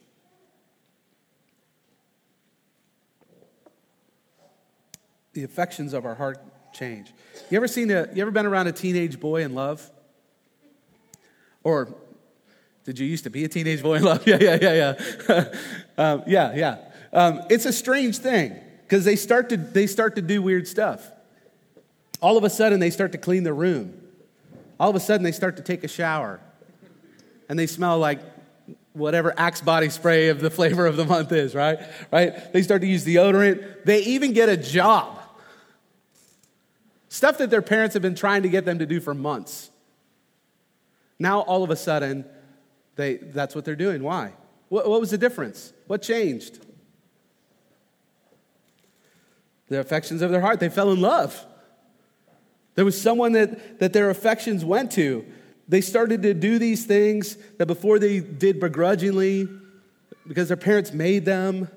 [5.31, 6.39] The affections of our heart
[6.73, 7.13] change.
[7.49, 9.89] You ever seen a, you ever been around a teenage boy in love?
[11.63, 11.95] Or
[12.83, 14.23] did you used to be a teenage boy in love?
[14.27, 14.93] yeah, yeah, yeah,
[15.29, 15.53] yeah.
[15.97, 16.77] um, yeah, yeah.
[17.13, 21.09] Um, it's a strange thing because they start to they start to do weird stuff.
[22.21, 24.01] All of a sudden, they start to clean their room.
[24.79, 26.39] All of a sudden, they start to take a shower,
[27.47, 28.19] and they smell like
[28.93, 31.55] whatever Axe body spray of the flavor of the month is.
[31.55, 31.79] Right?
[32.11, 32.53] Right?
[32.53, 33.85] They start to use deodorant.
[33.85, 35.17] They even get a job.
[37.09, 39.71] Stuff that their parents have been trying to get them to do for months.
[41.17, 42.23] Now, all of a sudden,
[42.95, 44.03] they, that's what they're doing.
[44.03, 44.33] Why?
[44.69, 45.73] What, what was the difference?
[45.87, 46.65] What changed?
[49.67, 50.59] The affections of their heart.
[50.59, 51.45] They fell in love.
[52.79, 55.25] There was someone that, that their affections went to.
[55.67, 59.49] They started to do these things that before they did begrudgingly
[60.25, 61.67] because their parents made them.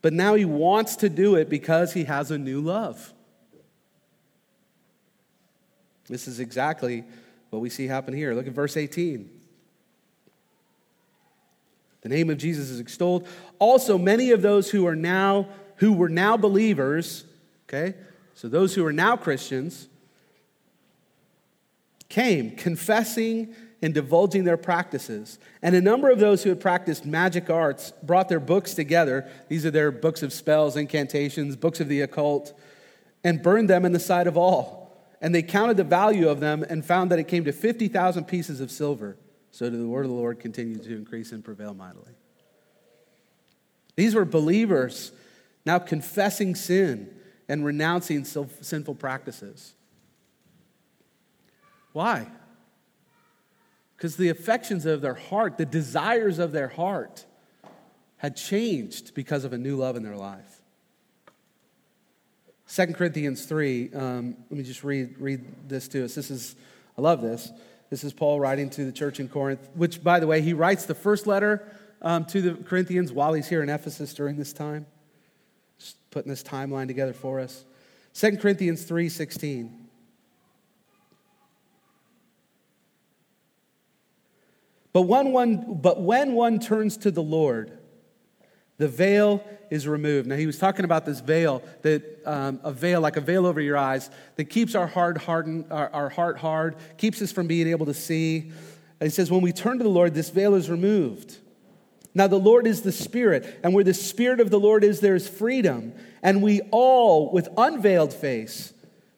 [0.00, 3.12] But now he wants to do it because he has a new love.
[6.06, 7.02] This is exactly
[7.50, 8.32] what we see happen here.
[8.32, 9.28] Look at verse 18.
[12.02, 13.26] The name of Jesus is extolled.
[13.58, 17.24] Also, many of those who are now who were now believers,
[17.68, 17.96] okay?
[18.36, 19.88] So those who are now Christians
[22.12, 25.38] came confessing and divulging their practices.
[25.62, 29.26] And a number of those who had practiced magic arts brought their books together.
[29.48, 32.52] These are their books of spells, incantations, books of the occult,
[33.24, 34.94] and burned them in the sight of all.
[35.22, 38.60] And they counted the value of them and found that it came to 50,000 pieces
[38.60, 39.16] of silver.
[39.50, 42.12] So the word of the Lord continued to increase and prevail mightily.
[43.96, 45.12] These were believers
[45.64, 47.08] now confessing sin
[47.48, 49.72] and renouncing sinful practices.
[51.92, 52.26] Why?
[53.96, 57.24] Because the affections of their heart, the desires of their heart,
[58.16, 60.60] had changed because of a new love in their life.
[62.74, 66.14] 2 Corinthians 3, um, let me just read, read this to us.
[66.14, 66.56] This is,
[66.96, 67.52] I love this.
[67.90, 70.86] This is Paul writing to the church in Corinth, which, by the way, he writes
[70.86, 74.86] the first letter um, to the Corinthians while he's here in Ephesus during this time.
[75.78, 77.64] Just putting this timeline together for us.
[78.14, 79.81] 2 Corinthians 3 16.
[84.92, 87.78] But when one, but when one turns to the Lord,
[88.78, 90.26] the veil is removed.
[90.26, 93.60] Now, he was talking about this veil, that um, a veil, like a veil over
[93.60, 97.68] your eyes, that keeps our heart hardened, our, our heart hard, keeps us from being
[97.68, 98.50] able to see.
[99.00, 101.38] And he says, when we turn to the Lord, this veil is removed.
[102.14, 105.14] Now, the Lord is the Spirit, and where the Spirit of the Lord is, there
[105.14, 105.94] is freedom.
[106.22, 108.74] And we all, with unveiled face,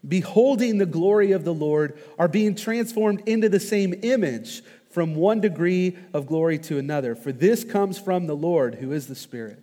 [0.06, 4.62] beholding the glory of the Lord, are being transformed into the same image
[4.94, 9.08] from one degree of glory to another, for this comes from the Lord who is
[9.08, 9.58] the Spirit.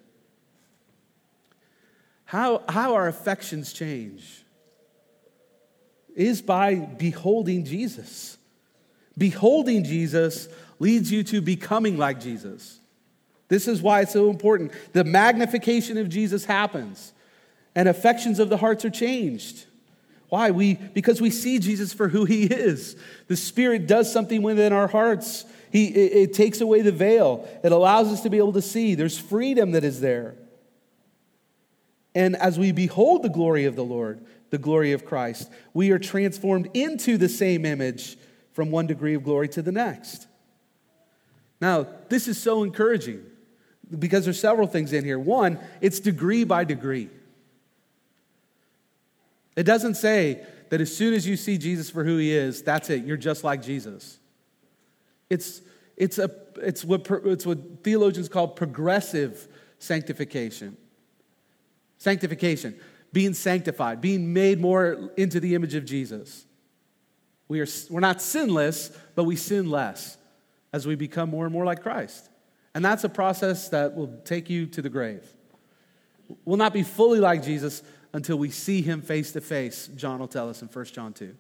[2.26, 4.44] How, how our affections change
[6.14, 8.38] is by beholding Jesus.
[9.18, 12.82] Beholding Jesus leads you to becoming like Jesus.
[13.48, 14.74] This is why it's so important.
[14.92, 17.14] The magnification of Jesus happens,
[17.74, 19.66] and affections of the hearts are changed.
[20.32, 20.52] Why?
[20.52, 22.96] We, because we see Jesus for who he is.
[23.28, 25.44] The Spirit does something within our hearts.
[25.74, 28.96] He, it, it takes away the veil, it allows us to be able to see.
[28.96, 30.36] There's freedom that is there.
[32.16, 36.00] And as we behold the glory of the Lord, the glory of Christ, we are
[36.00, 38.18] transformed into the same image
[38.54, 40.28] from one degree of glory to the next.
[41.60, 43.26] Now, this is so encouraging
[44.00, 45.20] because there's several things in here.
[45.20, 47.10] One, it's degree by degree.
[49.62, 52.90] It doesn't say that as soon as you see Jesus for who he is, that's
[52.90, 54.18] it, you're just like Jesus.
[55.30, 55.62] It's,
[55.96, 59.48] it's, a, it's, what, it's what theologians call progressive
[59.78, 60.78] sanctification.
[62.00, 62.76] Sanctification,
[63.14, 66.44] being sanctified, being made more into the image of Jesus.
[67.48, 70.18] We are, we're not sinless, but we sin less
[70.74, 72.32] as we become more and more like Christ.
[72.74, 75.24] And that's a process that will take you to the grave.
[76.46, 77.84] We'll not be fully like Jesus
[78.14, 81.36] until we see him face to face, John will tell us in 1 John 2.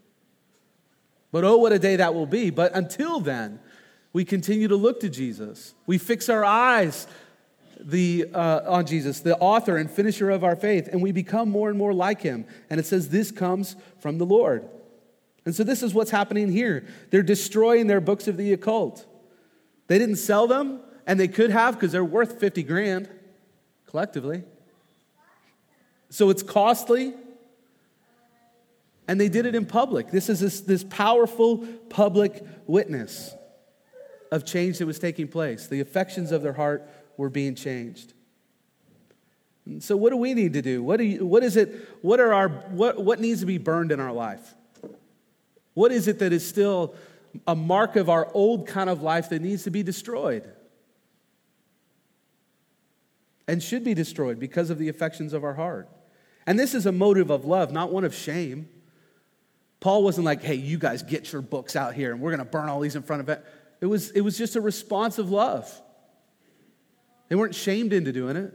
[1.32, 2.49] But oh, what a day that will be.
[2.49, 3.59] But until then,
[4.13, 5.74] we continue to look to Jesus.
[5.86, 7.07] We fix our eyes
[7.80, 11.69] the, uh, on Jesus, the author and finisher of our faith, and we become more
[11.69, 12.45] and more like him.
[12.69, 14.67] And it says this comes from the Lord.
[15.45, 16.86] And so this is what's happening here.
[17.09, 19.05] They're destroying their books of the occult.
[19.88, 23.09] They didn't sell them, and they could have because they're worth 50 grand
[23.88, 24.43] collectively.
[26.12, 27.14] So it's costly.
[29.07, 30.12] And they did it in public.
[30.12, 33.34] This is this, this powerful public witness
[34.32, 35.68] of change that was taking place.
[35.68, 36.88] The affections of their heart
[37.18, 38.14] were being changed.
[39.80, 40.84] So, what do we need to do?
[40.84, 41.89] What, do you, what is it?
[42.01, 44.55] What, are our, what, what needs to be burned in our life?
[45.74, 46.95] What is it that is still
[47.47, 50.49] a mark of our old kind of life that needs to be destroyed?
[53.47, 55.89] And should be destroyed because of the affections of our heart.
[56.46, 58.68] And this is a motive of love, not one of shame.
[59.80, 62.52] Paul wasn't like, hey, you guys get your books out here and we're going to
[62.52, 63.44] burn all these in front of it.
[63.82, 65.70] It was, it was just a response of love.
[67.30, 68.54] They weren't shamed into doing it.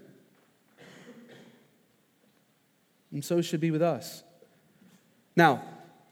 [3.12, 4.22] And so should be with us.
[5.34, 5.62] Now,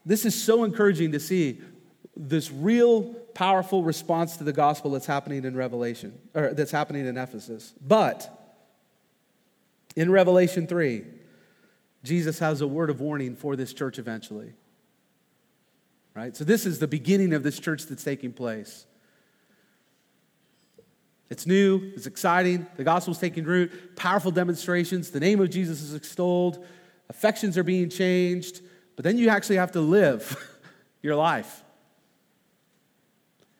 [0.04, 1.60] this is so encouraging to see
[2.16, 7.16] this real powerful response to the gospel that's happening in Revelation, or that's happening in
[7.16, 7.74] Ephesus.
[7.86, 8.30] But
[9.96, 11.04] in Revelation 3,
[12.04, 14.52] Jesus has a word of warning for this church eventually.
[16.14, 16.36] Right?
[16.36, 18.86] So, this is the beginning of this church that's taking place.
[21.30, 25.94] It's new, it's exciting, the gospel's taking root, powerful demonstrations, the name of Jesus is
[25.94, 26.64] extolled,
[27.08, 28.60] affections are being changed,
[28.94, 30.36] but then you actually have to live
[31.02, 31.64] your life.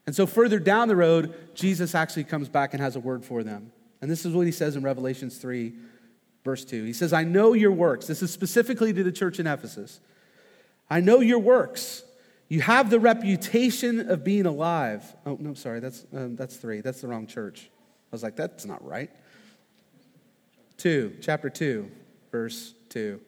[0.07, 3.43] And so, further down the road, Jesus actually comes back and has a word for
[3.43, 3.73] them.
[4.03, 5.73] And this is what he says in Revelations 3,
[6.45, 6.85] verse 2.
[6.85, 8.07] He says, I know your works.
[8.07, 10.01] This is specifically to the church in Ephesus.
[10.89, 12.05] I know your works.
[12.49, 15.03] You have the reputation of being alive.
[15.25, 16.83] Oh, no, sorry, that's, um, that's three.
[16.83, 17.71] That's the wrong church.
[17.73, 19.11] I was like, that's not right.
[20.77, 21.91] Two, chapter 2,
[22.31, 23.21] verse 2.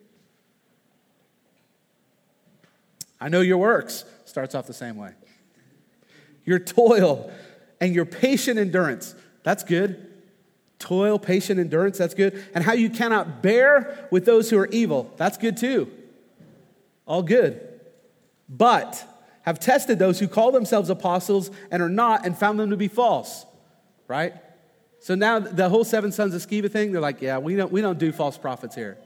[3.21, 4.05] I know your works.
[4.27, 5.13] Starts off the same way.
[6.45, 7.33] Your toil
[7.81, 9.15] and your patient endurance.
[9.43, 10.16] That's good.
[10.79, 12.45] Toil, patient endurance, that's good.
[12.55, 15.13] And how you cannot bear with those who are evil.
[15.17, 15.91] That's good too.
[17.07, 17.67] All good.
[18.49, 19.05] But
[19.43, 22.89] have tested those who call themselves apostles and are not and found them to be
[22.89, 23.47] false.
[24.09, 24.35] Right?
[25.01, 27.81] So now the whole seven sons of Sceva thing, they're like, yeah, we don't, we
[27.81, 28.99] don't do false prophets here.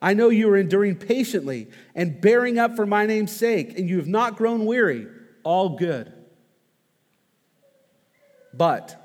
[0.00, 3.98] I know you are enduring patiently and bearing up for my name's sake, and you
[3.98, 5.06] have not grown weary.
[5.44, 6.12] All good.
[8.54, 9.01] But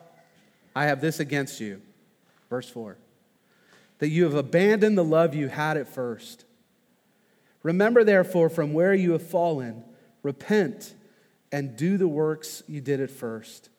[0.78, 1.82] I have this against you.
[2.52, 2.98] Verse 4
[4.00, 6.46] that you have abandoned the love you had at first.
[7.64, 9.84] Remember, therefore, from where you have fallen,
[10.22, 10.94] repent
[11.52, 13.70] and do the works you did at first.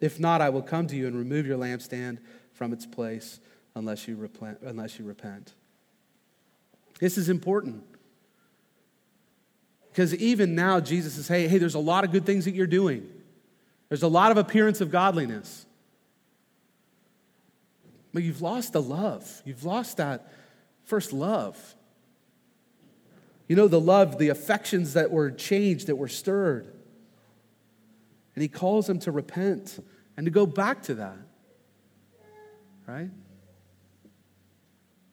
[0.00, 2.18] If not, I will come to you and remove your lampstand
[2.52, 3.40] from its place
[3.74, 4.58] unless you repent.
[4.62, 5.54] Unless you repent.
[7.00, 7.82] This is important.
[9.90, 12.68] Because even now, Jesus says, hey, hey, there's a lot of good things that you're
[12.68, 13.10] doing.
[13.88, 15.66] There's a lot of appearance of godliness.
[18.18, 19.42] But you've lost the love.
[19.44, 20.32] You've lost that
[20.82, 21.56] first love.
[23.46, 26.66] You know, the love, the affections that were changed, that were stirred.
[28.34, 29.78] And he calls them to repent
[30.16, 31.18] and to go back to that.
[32.88, 33.10] Right?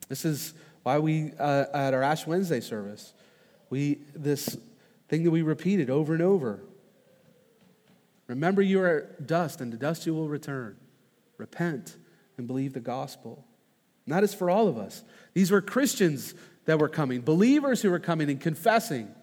[0.09, 3.13] This is why we, uh, at our Ash Wednesday service,
[3.69, 4.57] we, this
[5.09, 6.63] thing that we repeated over and over.
[8.25, 10.75] Remember, you are dust, and to dust you will return.
[11.37, 11.97] Repent
[12.37, 13.45] and believe the gospel.
[14.05, 15.03] And that is for all of us.
[15.33, 16.33] These were Christians
[16.65, 19.13] that were coming, believers who were coming and confessing.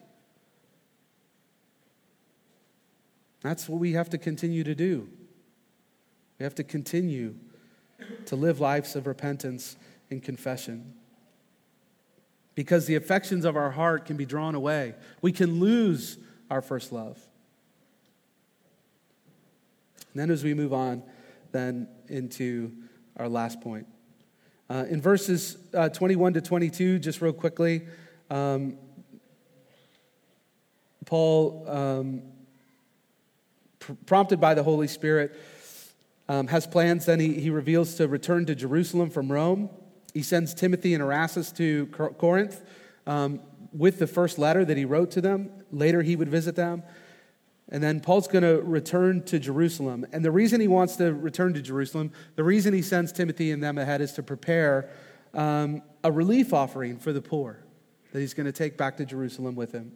[3.43, 5.09] That's what we have to continue to do.
[6.39, 7.35] We have to continue
[8.27, 9.77] to live lives of repentance
[10.11, 10.95] and confession.
[12.55, 14.95] Because the affections of our heart can be drawn away.
[15.23, 16.19] We can lose
[16.51, 17.19] our first love.
[20.13, 21.03] And then as we move on,
[21.53, 22.73] then into
[23.17, 23.87] our last point.
[24.71, 27.83] Uh, in verses uh, 21 to 22, just real quickly,
[28.31, 28.79] um,
[31.05, 32.23] Paul, um,
[33.79, 35.39] pr- prompted by the Holy Spirit,
[36.29, 37.07] um, has plans.
[37.07, 39.69] Then he, he reveals to return to Jerusalem from Rome.
[40.15, 42.63] He sends Timothy and Erastus to Corinth
[43.07, 43.41] um,
[43.73, 45.51] with the first letter that he wrote to them.
[45.71, 46.83] Later, he would visit them.
[47.73, 50.05] And then Paul's going to return to Jerusalem.
[50.13, 53.63] And the reason he wants to return to Jerusalem, the reason he sends Timothy and
[53.63, 54.91] them ahead is to prepare
[55.33, 57.59] um, a relief offering for the poor
[58.13, 59.93] that he's going to take back to Jerusalem with him.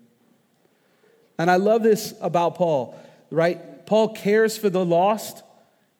[1.39, 2.99] And I love this about Paul,
[3.31, 3.85] right?
[3.85, 5.43] Paul cares for the lost.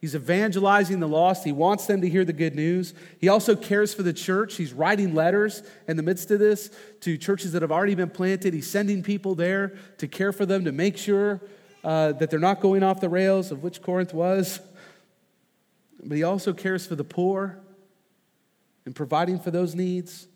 [0.01, 1.45] He's evangelizing the lost.
[1.45, 2.95] He wants them to hear the good news.
[3.19, 4.57] He also cares for the church.
[4.57, 6.71] He's writing letters in the midst of this
[7.01, 8.55] to churches that have already been planted.
[8.55, 11.43] He's sending people there to care for them, to make sure
[11.87, 14.59] uh, that they're not going off the rails, of which Corinth was.
[16.03, 17.61] But he also cares for the poor
[18.85, 20.27] and providing for those needs.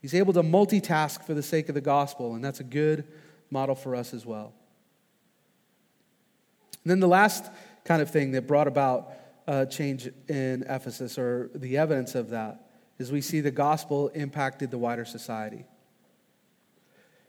[0.00, 3.04] He's able to multitask for the sake of the gospel, and that's a good
[3.50, 4.52] model for us as well.
[6.84, 7.50] And then the last
[7.84, 9.10] kind of thing that brought about
[9.48, 14.70] uh, change in Ephesus, or the evidence of that, is we see the gospel impacted
[14.70, 15.64] the wider society.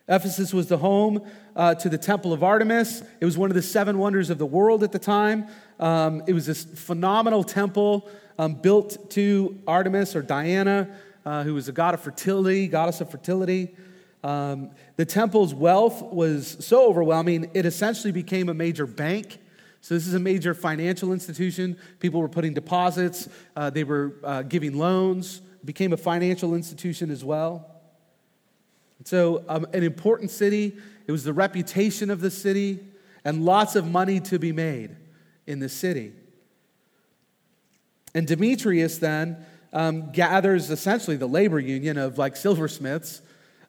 [0.08, 1.22] Ephesus was the home
[1.56, 3.01] uh, to the Temple of Artemis.
[3.20, 5.47] It was one of the seven wonders of the world at the time.
[5.80, 10.95] Um, it was this phenomenal temple um, built to Artemis or Diana,
[11.26, 13.76] uh, who was a god of fertility, goddess of fertility.
[14.24, 19.39] Um, the temple's wealth was so overwhelming, it essentially became a major bank.
[19.82, 21.78] So, this is a major financial institution.
[21.99, 27.12] People were putting deposits, uh, they were uh, giving loans, it became a financial institution
[27.12, 27.74] as well.
[29.06, 30.76] So, um, an important city,
[31.06, 32.80] it was the reputation of the city,
[33.24, 34.95] and lots of money to be made
[35.45, 36.12] in the city.
[38.16, 43.22] And Demetrius then um, gathers essentially the labor union of like silversmiths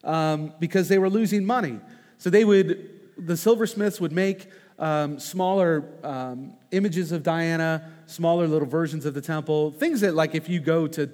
[0.04, 1.80] um, because they were losing money.
[2.16, 4.46] So they would, the silversmiths would make
[4.78, 10.34] um, smaller um, images of Diana, smaller little versions of the temple, things that like
[10.34, 11.10] if you go to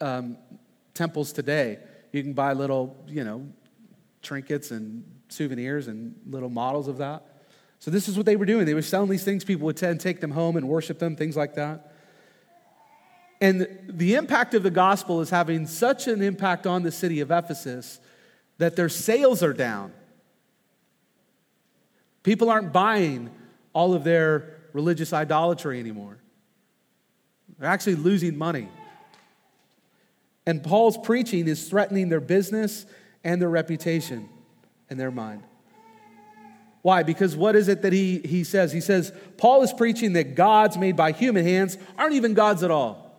[0.00, 0.38] um,
[0.94, 1.78] temples today,
[2.14, 3.46] you can buy little, you know,
[4.22, 7.26] trinkets and souvenirs and little models of that.
[7.80, 8.66] So this is what they were doing.
[8.66, 9.44] They were selling these things.
[9.44, 11.92] People would then take them home and worship them, things like that.
[13.40, 17.32] And the impact of the gospel is having such an impact on the city of
[17.32, 17.98] Ephesus
[18.58, 19.92] that their sales are down.
[22.22, 23.28] People aren't buying
[23.72, 26.18] all of their religious idolatry anymore.
[27.58, 28.68] They're actually losing money.
[30.46, 32.86] And Paul's preaching is threatening their business
[33.22, 34.28] and their reputation
[34.90, 35.42] in their mind.
[36.82, 37.02] Why?
[37.02, 38.70] Because what is it that he, he says?
[38.70, 42.70] He says, Paul is preaching that gods made by human hands aren't even gods at
[42.70, 43.10] all.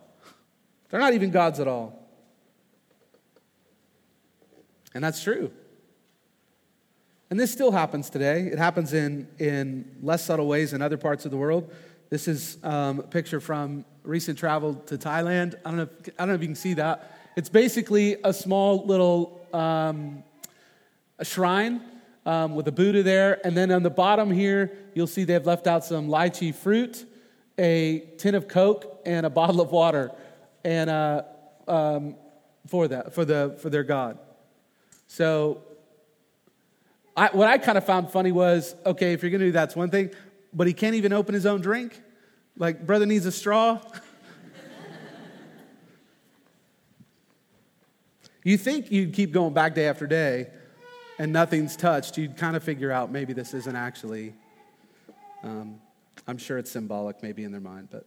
[0.88, 2.08] They're not even gods at all.
[4.94, 5.50] And that's true.
[7.28, 8.42] And this still happens today.
[8.42, 11.72] It happens in, in less subtle ways in other parts of the world.
[12.08, 15.56] This is um, a picture from recent travel to Thailand.
[15.64, 17.15] I don't, know if, I don't know if you can see that.
[17.36, 20.24] It's basically a small little um,
[21.18, 21.82] a shrine
[22.24, 23.46] um, with a Buddha there.
[23.46, 27.04] And then on the bottom here, you'll see they've left out some lychee fruit,
[27.58, 30.12] a tin of Coke, and a bottle of water
[30.64, 31.22] and, uh,
[31.68, 32.16] um,
[32.66, 34.18] for, that, for, the, for their God.
[35.06, 35.62] So
[37.14, 39.66] I, what I kind of found funny was okay, if you're going to do that,
[39.66, 40.10] that's one thing,
[40.54, 42.00] but he can't even open his own drink.
[42.56, 43.80] Like, brother needs a straw.
[48.46, 50.46] You think you'd keep going back day after day
[51.18, 54.34] and nothing's touched, you'd kind of figure out maybe this isn't actually,
[55.42, 55.80] um,
[56.28, 58.06] I'm sure it's symbolic maybe in their mind, but,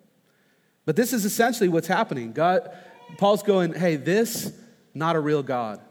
[0.85, 2.31] but this is essentially what's happening.
[2.31, 2.71] God,
[3.17, 4.53] Paul's going, hey, this,
[4.93, 5.81] not a real God.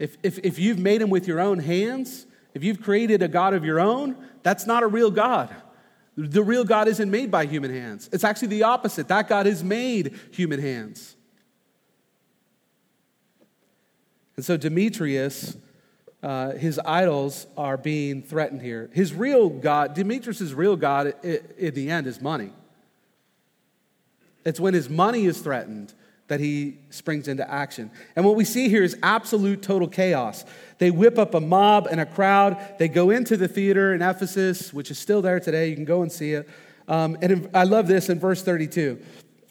[0.00, 3.54] If, if, if you've made him with your own hands, if you've created a God
[3.54, 5.54] of your own, that's not a real God.
[6.16, 8.10] The real God isn't made by human hands.
[8.12, 9.06] It's actually the opposite.
[9.06, 11.15] That God has made human hands.
[14.36, 15.56] And so Demetrius,
[16.22, 18.90] uh, his idols are being threatened here.
[18.92, 22.52] His real God, Demetrius' real God in the end is money.
[24.44, 25.94] It's when his money is threatened
[26.28, 27.90] that he springs into action.
[28.16, 30.44] And what we see here is absolute total chaos.
[30.78, 32.58] They whip up a mob and a crowd.
[32.78, 35.68] They go into the theater in Ephesus, which is still there today.
[35.68, 36.48] You can go and see it.
[36.88, 39.00] Um, and I love this in verse 32.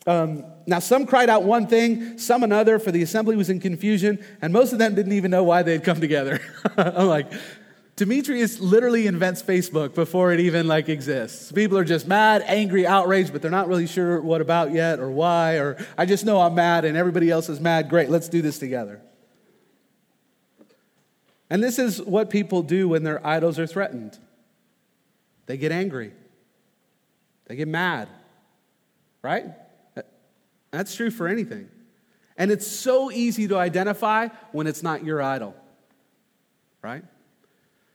[0.06, 4.24] Um, now, some cried out one thing, some another, for the assembly was in confusion,
[4.42, 6.40] and most of them didn't even know why they had come together.
[6.78, 7.32] I'm like,
[7.96, 11.52] Demetrius literally invents Facebook before it even like exists.
[11.52, 15.10] People are just mad, angry, outraged, but they're not really sure what about yet or
[15.10, 17.90] why or I just know I'm mad and everybody else is mad.
[17.90, 19.02] Great, let's do this together.
[21.50, 24.18] And this is what people do when their idols are threatened.
[25.46, 26.12] They get angry.
[27.46, 28.10] They get mad.
[29.22, 29.46] Right?
[30.76, 31.70] That's true for anything.
[32.38, 35.56] And it's so easy to identify when it's not your idol.
[36.82, 37.06] Right?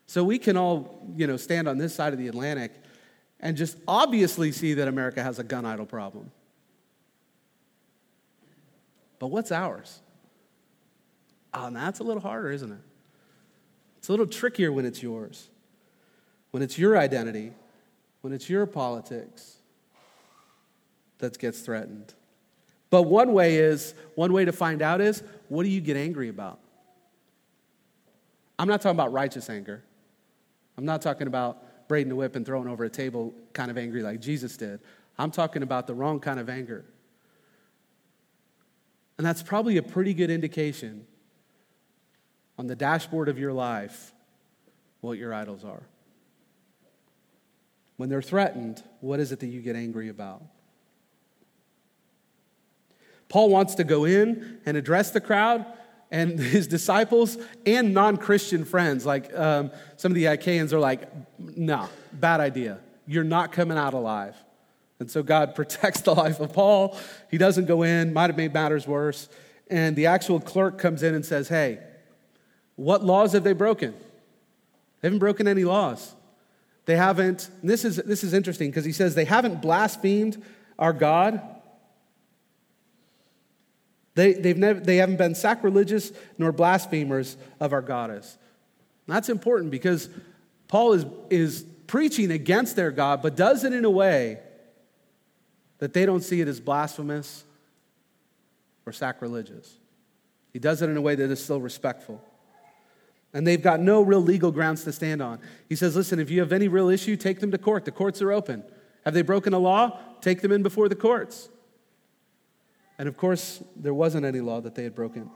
[0.06, 2.72] So we can all, you know, stand on this side of the Atlantic
[3.38, 6.30] and just obviously see that America has a gun idol problem.
[9.18, 10.00] But what's ours?
[11.52, 12.80] Ah, oh, and that's a little harder, isn't it?
[13.98, 15.50] It's a little trickier when it's yours,
[16.50, 17.52] when it's your identity,
[18.22, 19.58] when it's your politics
[21.18, 22.14] that gets threatened.
[22.90, 26.28] But one way is, one way to find out is, what do you get angry
[26.28, 26.58] about?
[28.58, 29.82] I'm not talking about righteous anger.
[30.76, 34.02] I'm not talking about braiding the whip and throwing over a table kind of angry
[34.02, 34.80] like Jesus did.
[35.18, 36.84] I'm talking about the wrong kind of anger.
[39.18, 41.06] And that's probably a pretty good indication
[42.58, 44.12] on the dashboard of your life
[45.00, 45.82] what your idols are.
[47.96, 50.42] When they're threatened, what is it that you get angry about?
[53.30, 55.64] Paul wants to go in and address the crowd
[56.10, 61.08] and his disciples and non Christian friends, like um, some of the Achaeans, are like,
[61.38, 62.78] no, bad idea.
[63.06, 64.36] You're not coming out alive.
[64.98, 66.98] And so God protects the life of Paul.
[67.30, 69.28] He doesn't go in, might have made matters worse.
[69.70, 71.78] And the actual clerk comes in and says, hey,
[72.74, 73.92] what laws have they broken?
[75.00, 76.14] They haven't broken any laws.
[76.86, 80.42] They haven't, this is, this is interesting because he says they haven't blasphemed
[80.76, 81.59] our God
[84.20, 88.36] they, they've never, they haven't been sacrilegious nor blasphemers of our goddess.
[89.06, 90.08] that's important because
[90.68, 94.38] Paul is, is preaching against their God, but does it in a way
[95.80, 97.44] that they don't see it as blasphemous
[98.86, 99.76] or sacrilegious.
[100.52, 102.22] He does it in a way that is still respectful.
[103.32, 105.38] And they've got no real legal grounds to stand on.
[105.68, 107.84] He says, listen, if you have any real issue, take them to court.
[107.84, 108.64] The courts are open.
[109.04, 109.98] Have they broken a law?
[110.20, 111.48] Take them in before the courts.
[113.00, 115.30] And of course, there wasn't any law that they had broken.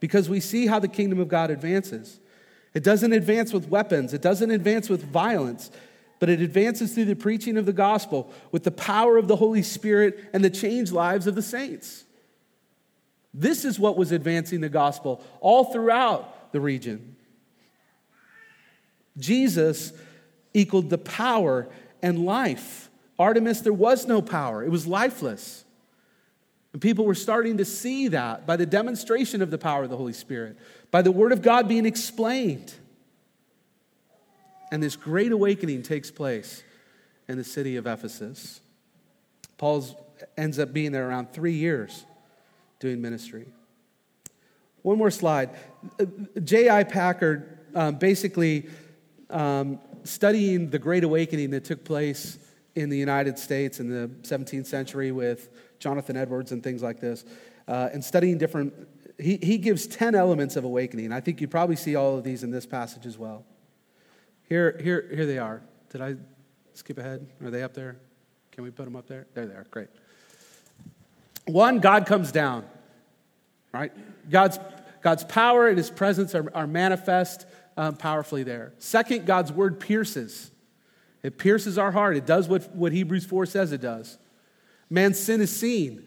[0.00, 2.18] Because we see how the kingdom of God advances.
[2.74, 5.70] It doesn't advance with weapons, it doesn't advance with violence,
[6.18, 9.62] but it advances through the preaching of the gospel with the power of the Holy
[9.62, 12.02] Spirit and the changed lives of the saints.
[13.32, 17.14] This is what was advancing the gospel all throughout the region.
[19.16, 19.92] Jesus
[20.54, 21.68] equaled the power
[22.02, 22.90] and life.
[23.16, 25.63] Artemis, there was no power, it was lifeless.
[26.74, 29.96] And people were starting to see that by the demonstration of the power of the
[29.96, 30.58] Holy Spirit,
[30.90, 32.74] by the Word of God being explained.
[34.72, 36.64] And this great awakening takes place
[37.28, 38.60] in the city of Ephesus.
[39.56, 39.86] Paul
[40.36, 42.04] ends up being there around three years
[42.80, 43.46] doing ministry.
[44.82, 45.50] One more slide.
[46.42, 46.82] J.I.
[46.84, 48.68] Packer um, basically
[49.30, 52.36] um, studying the Great Awakening that took place
[52.74, 55.48] in the United States in the 17th century with
[55.84, 57.26] Jonathan Edwards and things like this,
[57.68, 58.72] uh, and studying different,
[59.18, 61.12] he, he gives 10 elements of awakening.
[61.12, 63.44] I think you probably see all of these in this passage as well.
[64.48, 65.60] Here, here, here they are.
[65.90, 66.16] Did I
[66.72, 67.26] skip ahead?
[67.42, 67.96] Are they up there?
[68.50, 69.26] Can we put them up there?
[69.34, 69.66] There they are.
[69.70, 69.88] Great.
[71.44, 72.64] One, God comes down,
[73.70, 73.92] right?
[74.30, 74.58] God's,
[75.02, 77.44] God's power and his presence are, are manifest
[77.76, 78.72] um, powerfully there.
[78.78, 80.50] Second, God's word pierces.
[81.22, 82.16] It pierces our heart.
[82.16, 84.16] It does what, what Hebrews 4 says it does.
[84.94, 86.04] Man's sin is seen,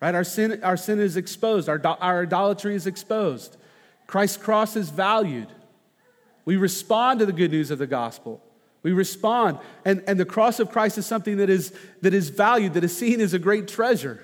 [0.00, 0.14] right?
[0.14, 3.58] Our sin, our sin is exposed, our, our idolatry is exposed.
[4.06, 5.48] Christ's cross is valued.
[6.46, 8.42] We respond to the good news of the gospel.
[8.82, 12.72] We respond, and, and the cross of Christ is something that is, that is valued,
[12.74, 14.22] that is seen as a great treasure.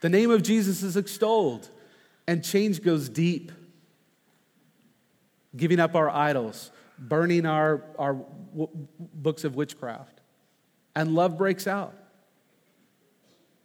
[0.00, 1.68] The name of Jesus is extolled,
[2.26, 3.52] and change goes deep.
[5.54, 10.20] Giving up our idols, burning our, our w- books of witchcraft,
[10.96, 11.94] and love breaks out.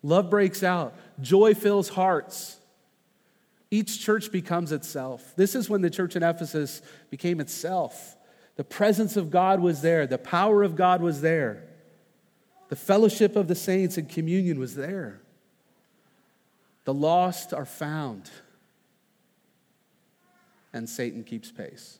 [0.01, 2.57] Love breaks out, joy fills hearts.
[3.71, 5.33] Each church becomes itself.
[5.35, 8.15] This is when the church in Ephesus became itself.
[8.55, 11.63] The presence of God was there, the power of God was there,
[12.69, 15.21] the fellowship of the saints and communion was there.
[16.85, 18.31] The lost are found,
[20.73, 21.99] and Satan keeps pace.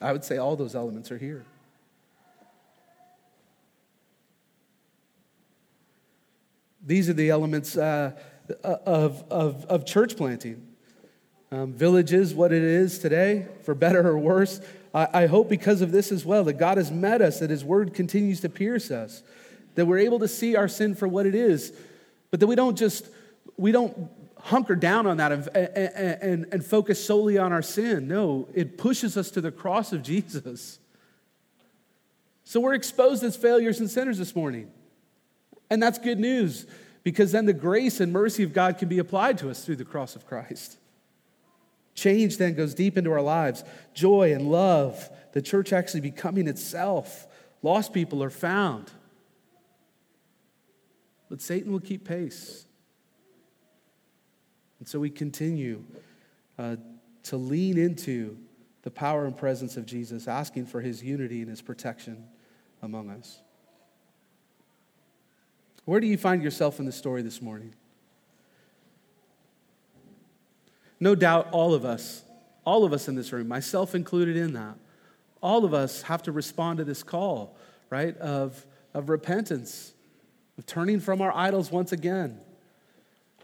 [0.00, 1.44] I would say all those elements are here.
[6.84, 8.12] These are the elements uh,
[8.64, 10.66] uh, of, of, of church planting.
[11.52, 14.60] Um, village is what it is today, for better or worse.
[14.94, 17.64] I, I hope because of this as well, that God has met us, that His
[17.64, 19.22] word continues to pierce us,
[19.74, 21.72] that we're able to see our sin for what it is,
[22.30, 23.08] but that we don't just,
[23.56, 24.08] we don't
[24.38, 28.08] hunker down on that and, and, and, and focus solely on our sin.
[28.08, 30.78] No, it pushes us to the cross of Jesus.
[32.44, 34.70] So we're exposed as failures and sinners this morning.
[35.70, 36.66] And that's good news
[37.02, 39.84] because then the grace and mercy of God can be applied to us through the
[39.84, 40.76] cross of Christ.
[41.94, 43.64] Change then goes deep into our lives
[43.94, 47.26] joy and love, the church actually becoming itself.
[47.62, 48.90] Lost people are found.
[51.28, 52.66] But Satan will keep pace.
[54.78, 55.84] And so we continue
[56.58, 56.76] uh,
[57.24, 58.38] to lean into
[58.82, 62.24] the power and presence of Jesus, asking for his unity and his protection
[62.82, 63.42] among us.
[65.90, 67.74] Where do you find yourself in the story this morning?
[71.00, 72.22] No doubt all of us,
[72.64, 74.76] all of us in this room, myself included in that,
[75.42, 77.56] all of us have to respond to this call,
[77.90, 78.64] right, of,
[78.94, 79.92] of repentance,
[80.58, 82.38] of turning from our idols once again.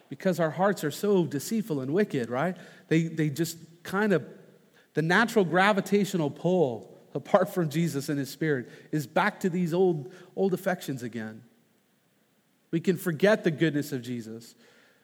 [0.08, 2.56] Because our hearts are so deceitful and wicked, right?
[2.86, 4.24] They, they just kind of,
[4.94, 10.12] the natural gravitational pull apart from Jesus and his spirit is back to these old,
[10.36, 11.42] old affections again.
[12.76, 14.54] We can forget the goodness of Jesus.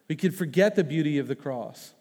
[0.06, 1.94] We can forget the beauty of the cross.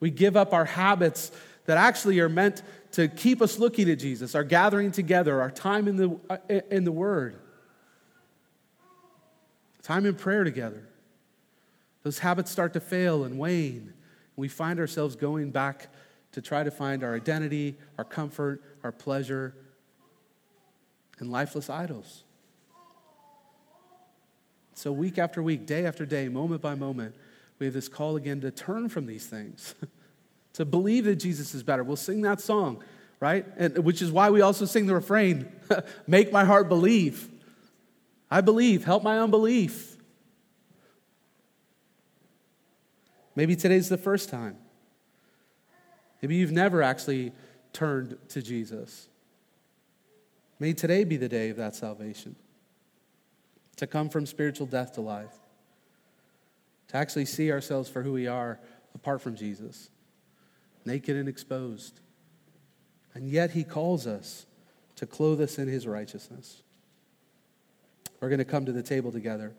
[0.00, 1.30] We give up our habits
[1.66, 5.86] that actually are meant to keep us looking at Jesus, our gathering together, our time
[5.86, 6.38] in the, uh,
[6.70, 7.38] in the Word,
[9.82, 10.88] time in prayer together.
[12.02, 13.88] Those habits start to fail and wane.
[13.88, 13.92] And
[14.36, 15.88] We find ourselves going back
[16.32, 19.54] to try to find our identity, our comfort, our pleasure
[21.18, 22.24] and lifeless idols.
[24.78, 27.16] So, week after week, day after day, moment by moment,
[27.58, 29.74] we have this call again to turn from these things,
[30.52, 31.82] to believe that Jesus is better.
[31.82, 32.84] We'll sing that song,
[33.18, 33.44] right?
[33.56, 35.50] And, which is why we also sing the refrain
[36.06, 37.28] Make my heart believe.
[38.30, 39.96] I believe, help my unbelief.
[43.34, 44.58] Maybe today's the first time.
[46.22, 47.32] Maybe you've never actually
[47.72, 49.08] turned to Jesus.
[50.60, 52.36] May today be the day of that salvation.
[53.78, 55.34] To come from spiritual death to life.
[56.88, 58.60] To actually see ourselves for who we are
[58.94, 59.90] apart from Jesus,
[60.84, 62.00] naked and exposed.
[63.14, 64.46] And yet he calls us
[64.96, 66.62] to clothe us in his righteousness.
[68.20, 69.54] We're going to come to the table together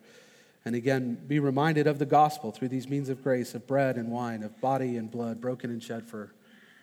[0.65, 4.09] and again be reminded of the gospel through these means of grace, of bread and
[4.09, 6.33] wine, of body and blood broken and shed for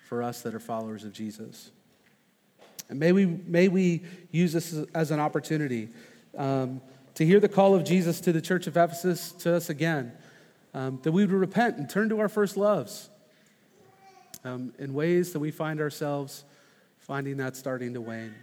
[0.07, 1.73] for us that are followers of Jesus.
[2.89, 5.89] And may we, may we use this as an opportunity
[6.39, 6.81] um,
[7.17, 10.13] to hear the call of Jesus to the church of Ephesus to us again,
[10.75, 13.09] um, that we would repent and turn to our first loves
[14.45, 16.45] um, in ways that we find ourselves
[16.99, 18.35] finding that starting to wane.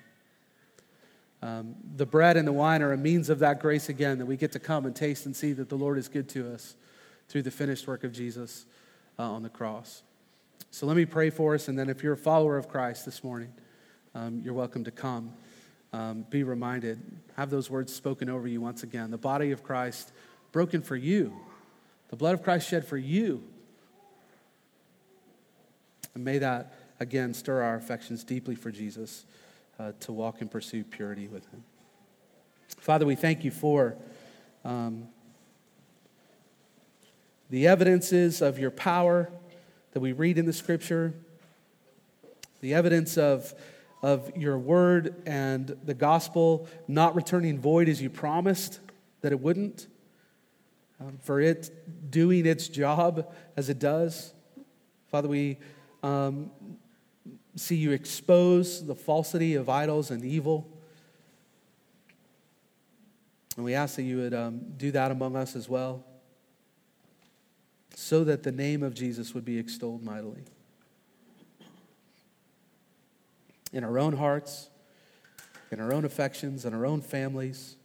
[1.44, 4.38] Um, the bread and the wine are a means of that grace again, that we
[4.38, 6.76] get to come and taste and see that the Lord is good to us
[7.30, 8.66] through the finished work of Jesus
[9.20, 10.02] uh, on the cross.
[10.72, 13.24] So let me pray for us, and then if you're a follower of Christ this
[13.24, 13.54] morning,
[14.16, 15.34] um, you're welcome to come.
[15.94, 17.00] Um, be reminded,
[17.38, 19.12] have those words spoken over you once again.
[19.12, 20.12] The body of Christ
[20.52, 21.34] broken for you,
[22.10, 23.44] the blood of Christ shed for you.
[26.16, 29.26] And may that, again, stir our affections deeply for Jesus
[29.78, 31.64] uh, to walk and pursue purity with Him.
[32.80, 33.96] Father, we thank you for
[34.66, 35.08] um,
[37.52, 39.32] the evidences of your power
[39.92, 41.14] that we read in the scripture,
[42.62, 43.54] the evidence of,
[44.04, 48.82] of your word and the gospel not returning void as you promised
[49.22, 49.88] that it wouldn't,
[51.00, 51.72] um, for it
[52.12, 54.34] doing its job as it does.
[55.08, 55.58] Father, we
[56.04, 56.52] um,
[57.56, 60.70] see you expose the falsity of idols and evil.
[63.56, 66.04] And we ask that you would um, do that among us as well
[67.96, 70.44] so that the name of Jesus would be extolled mightily.
[73.74, 74.70] In our own hearts,
[75.72, 77.76] in our own affections, in our own families,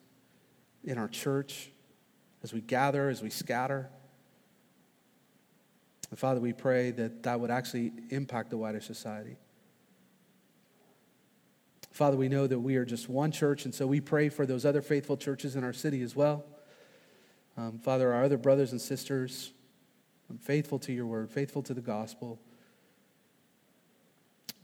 [0.85, 1.71] in our church,
[2.43, 3.89] as we gather, as we scatter.
[6.11, 9.37] And Father, we pray that that would actually impact the wider society.
[11.91, 14.65] Father, we know that we are just one church, and so we pray for those
[14.65, 16.45] other faithful churches in our city as well.
[17.57, 19.53] Um, Father, our other brothers and sisters,
[20.41, 22.39] faithful to your word, faithful to the gospel.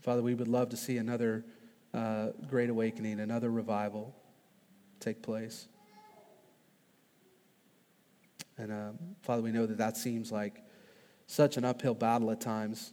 [0.05, 1.47] Father, we would love to see another
[1.95, 4.15] uh, great awakening, another revival
[5.01, 5.67] take place.
[8.59, 8.91] And uh,
[9.23, 10.63] Father, we know that that seems like
[11.27, 12.93] such an uphill battle at times.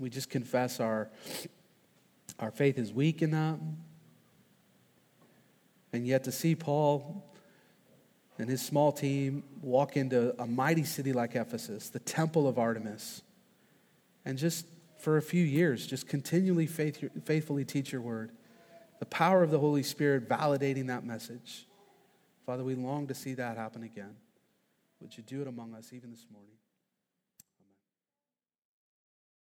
[0.00, 1.10] We just confess our,
[2.38, 3.58] our faith is weak in that.
[5.92, 7.22] And yet to see Paul
[8.38, 13.20] and his small team walk into a mighty city like Ephesus, the temple of Artemis,
[14.24, 14.64] and just
[14.98, 18.32] for a few years, just continually faith, faithfully teach your word.
[18.98, 21.66] The power of the Holy Spirit validating that message.
[22.44, 24.16] Father, we long to see that happen again.
[25.00, 26.55] Would you do it among us even this morning?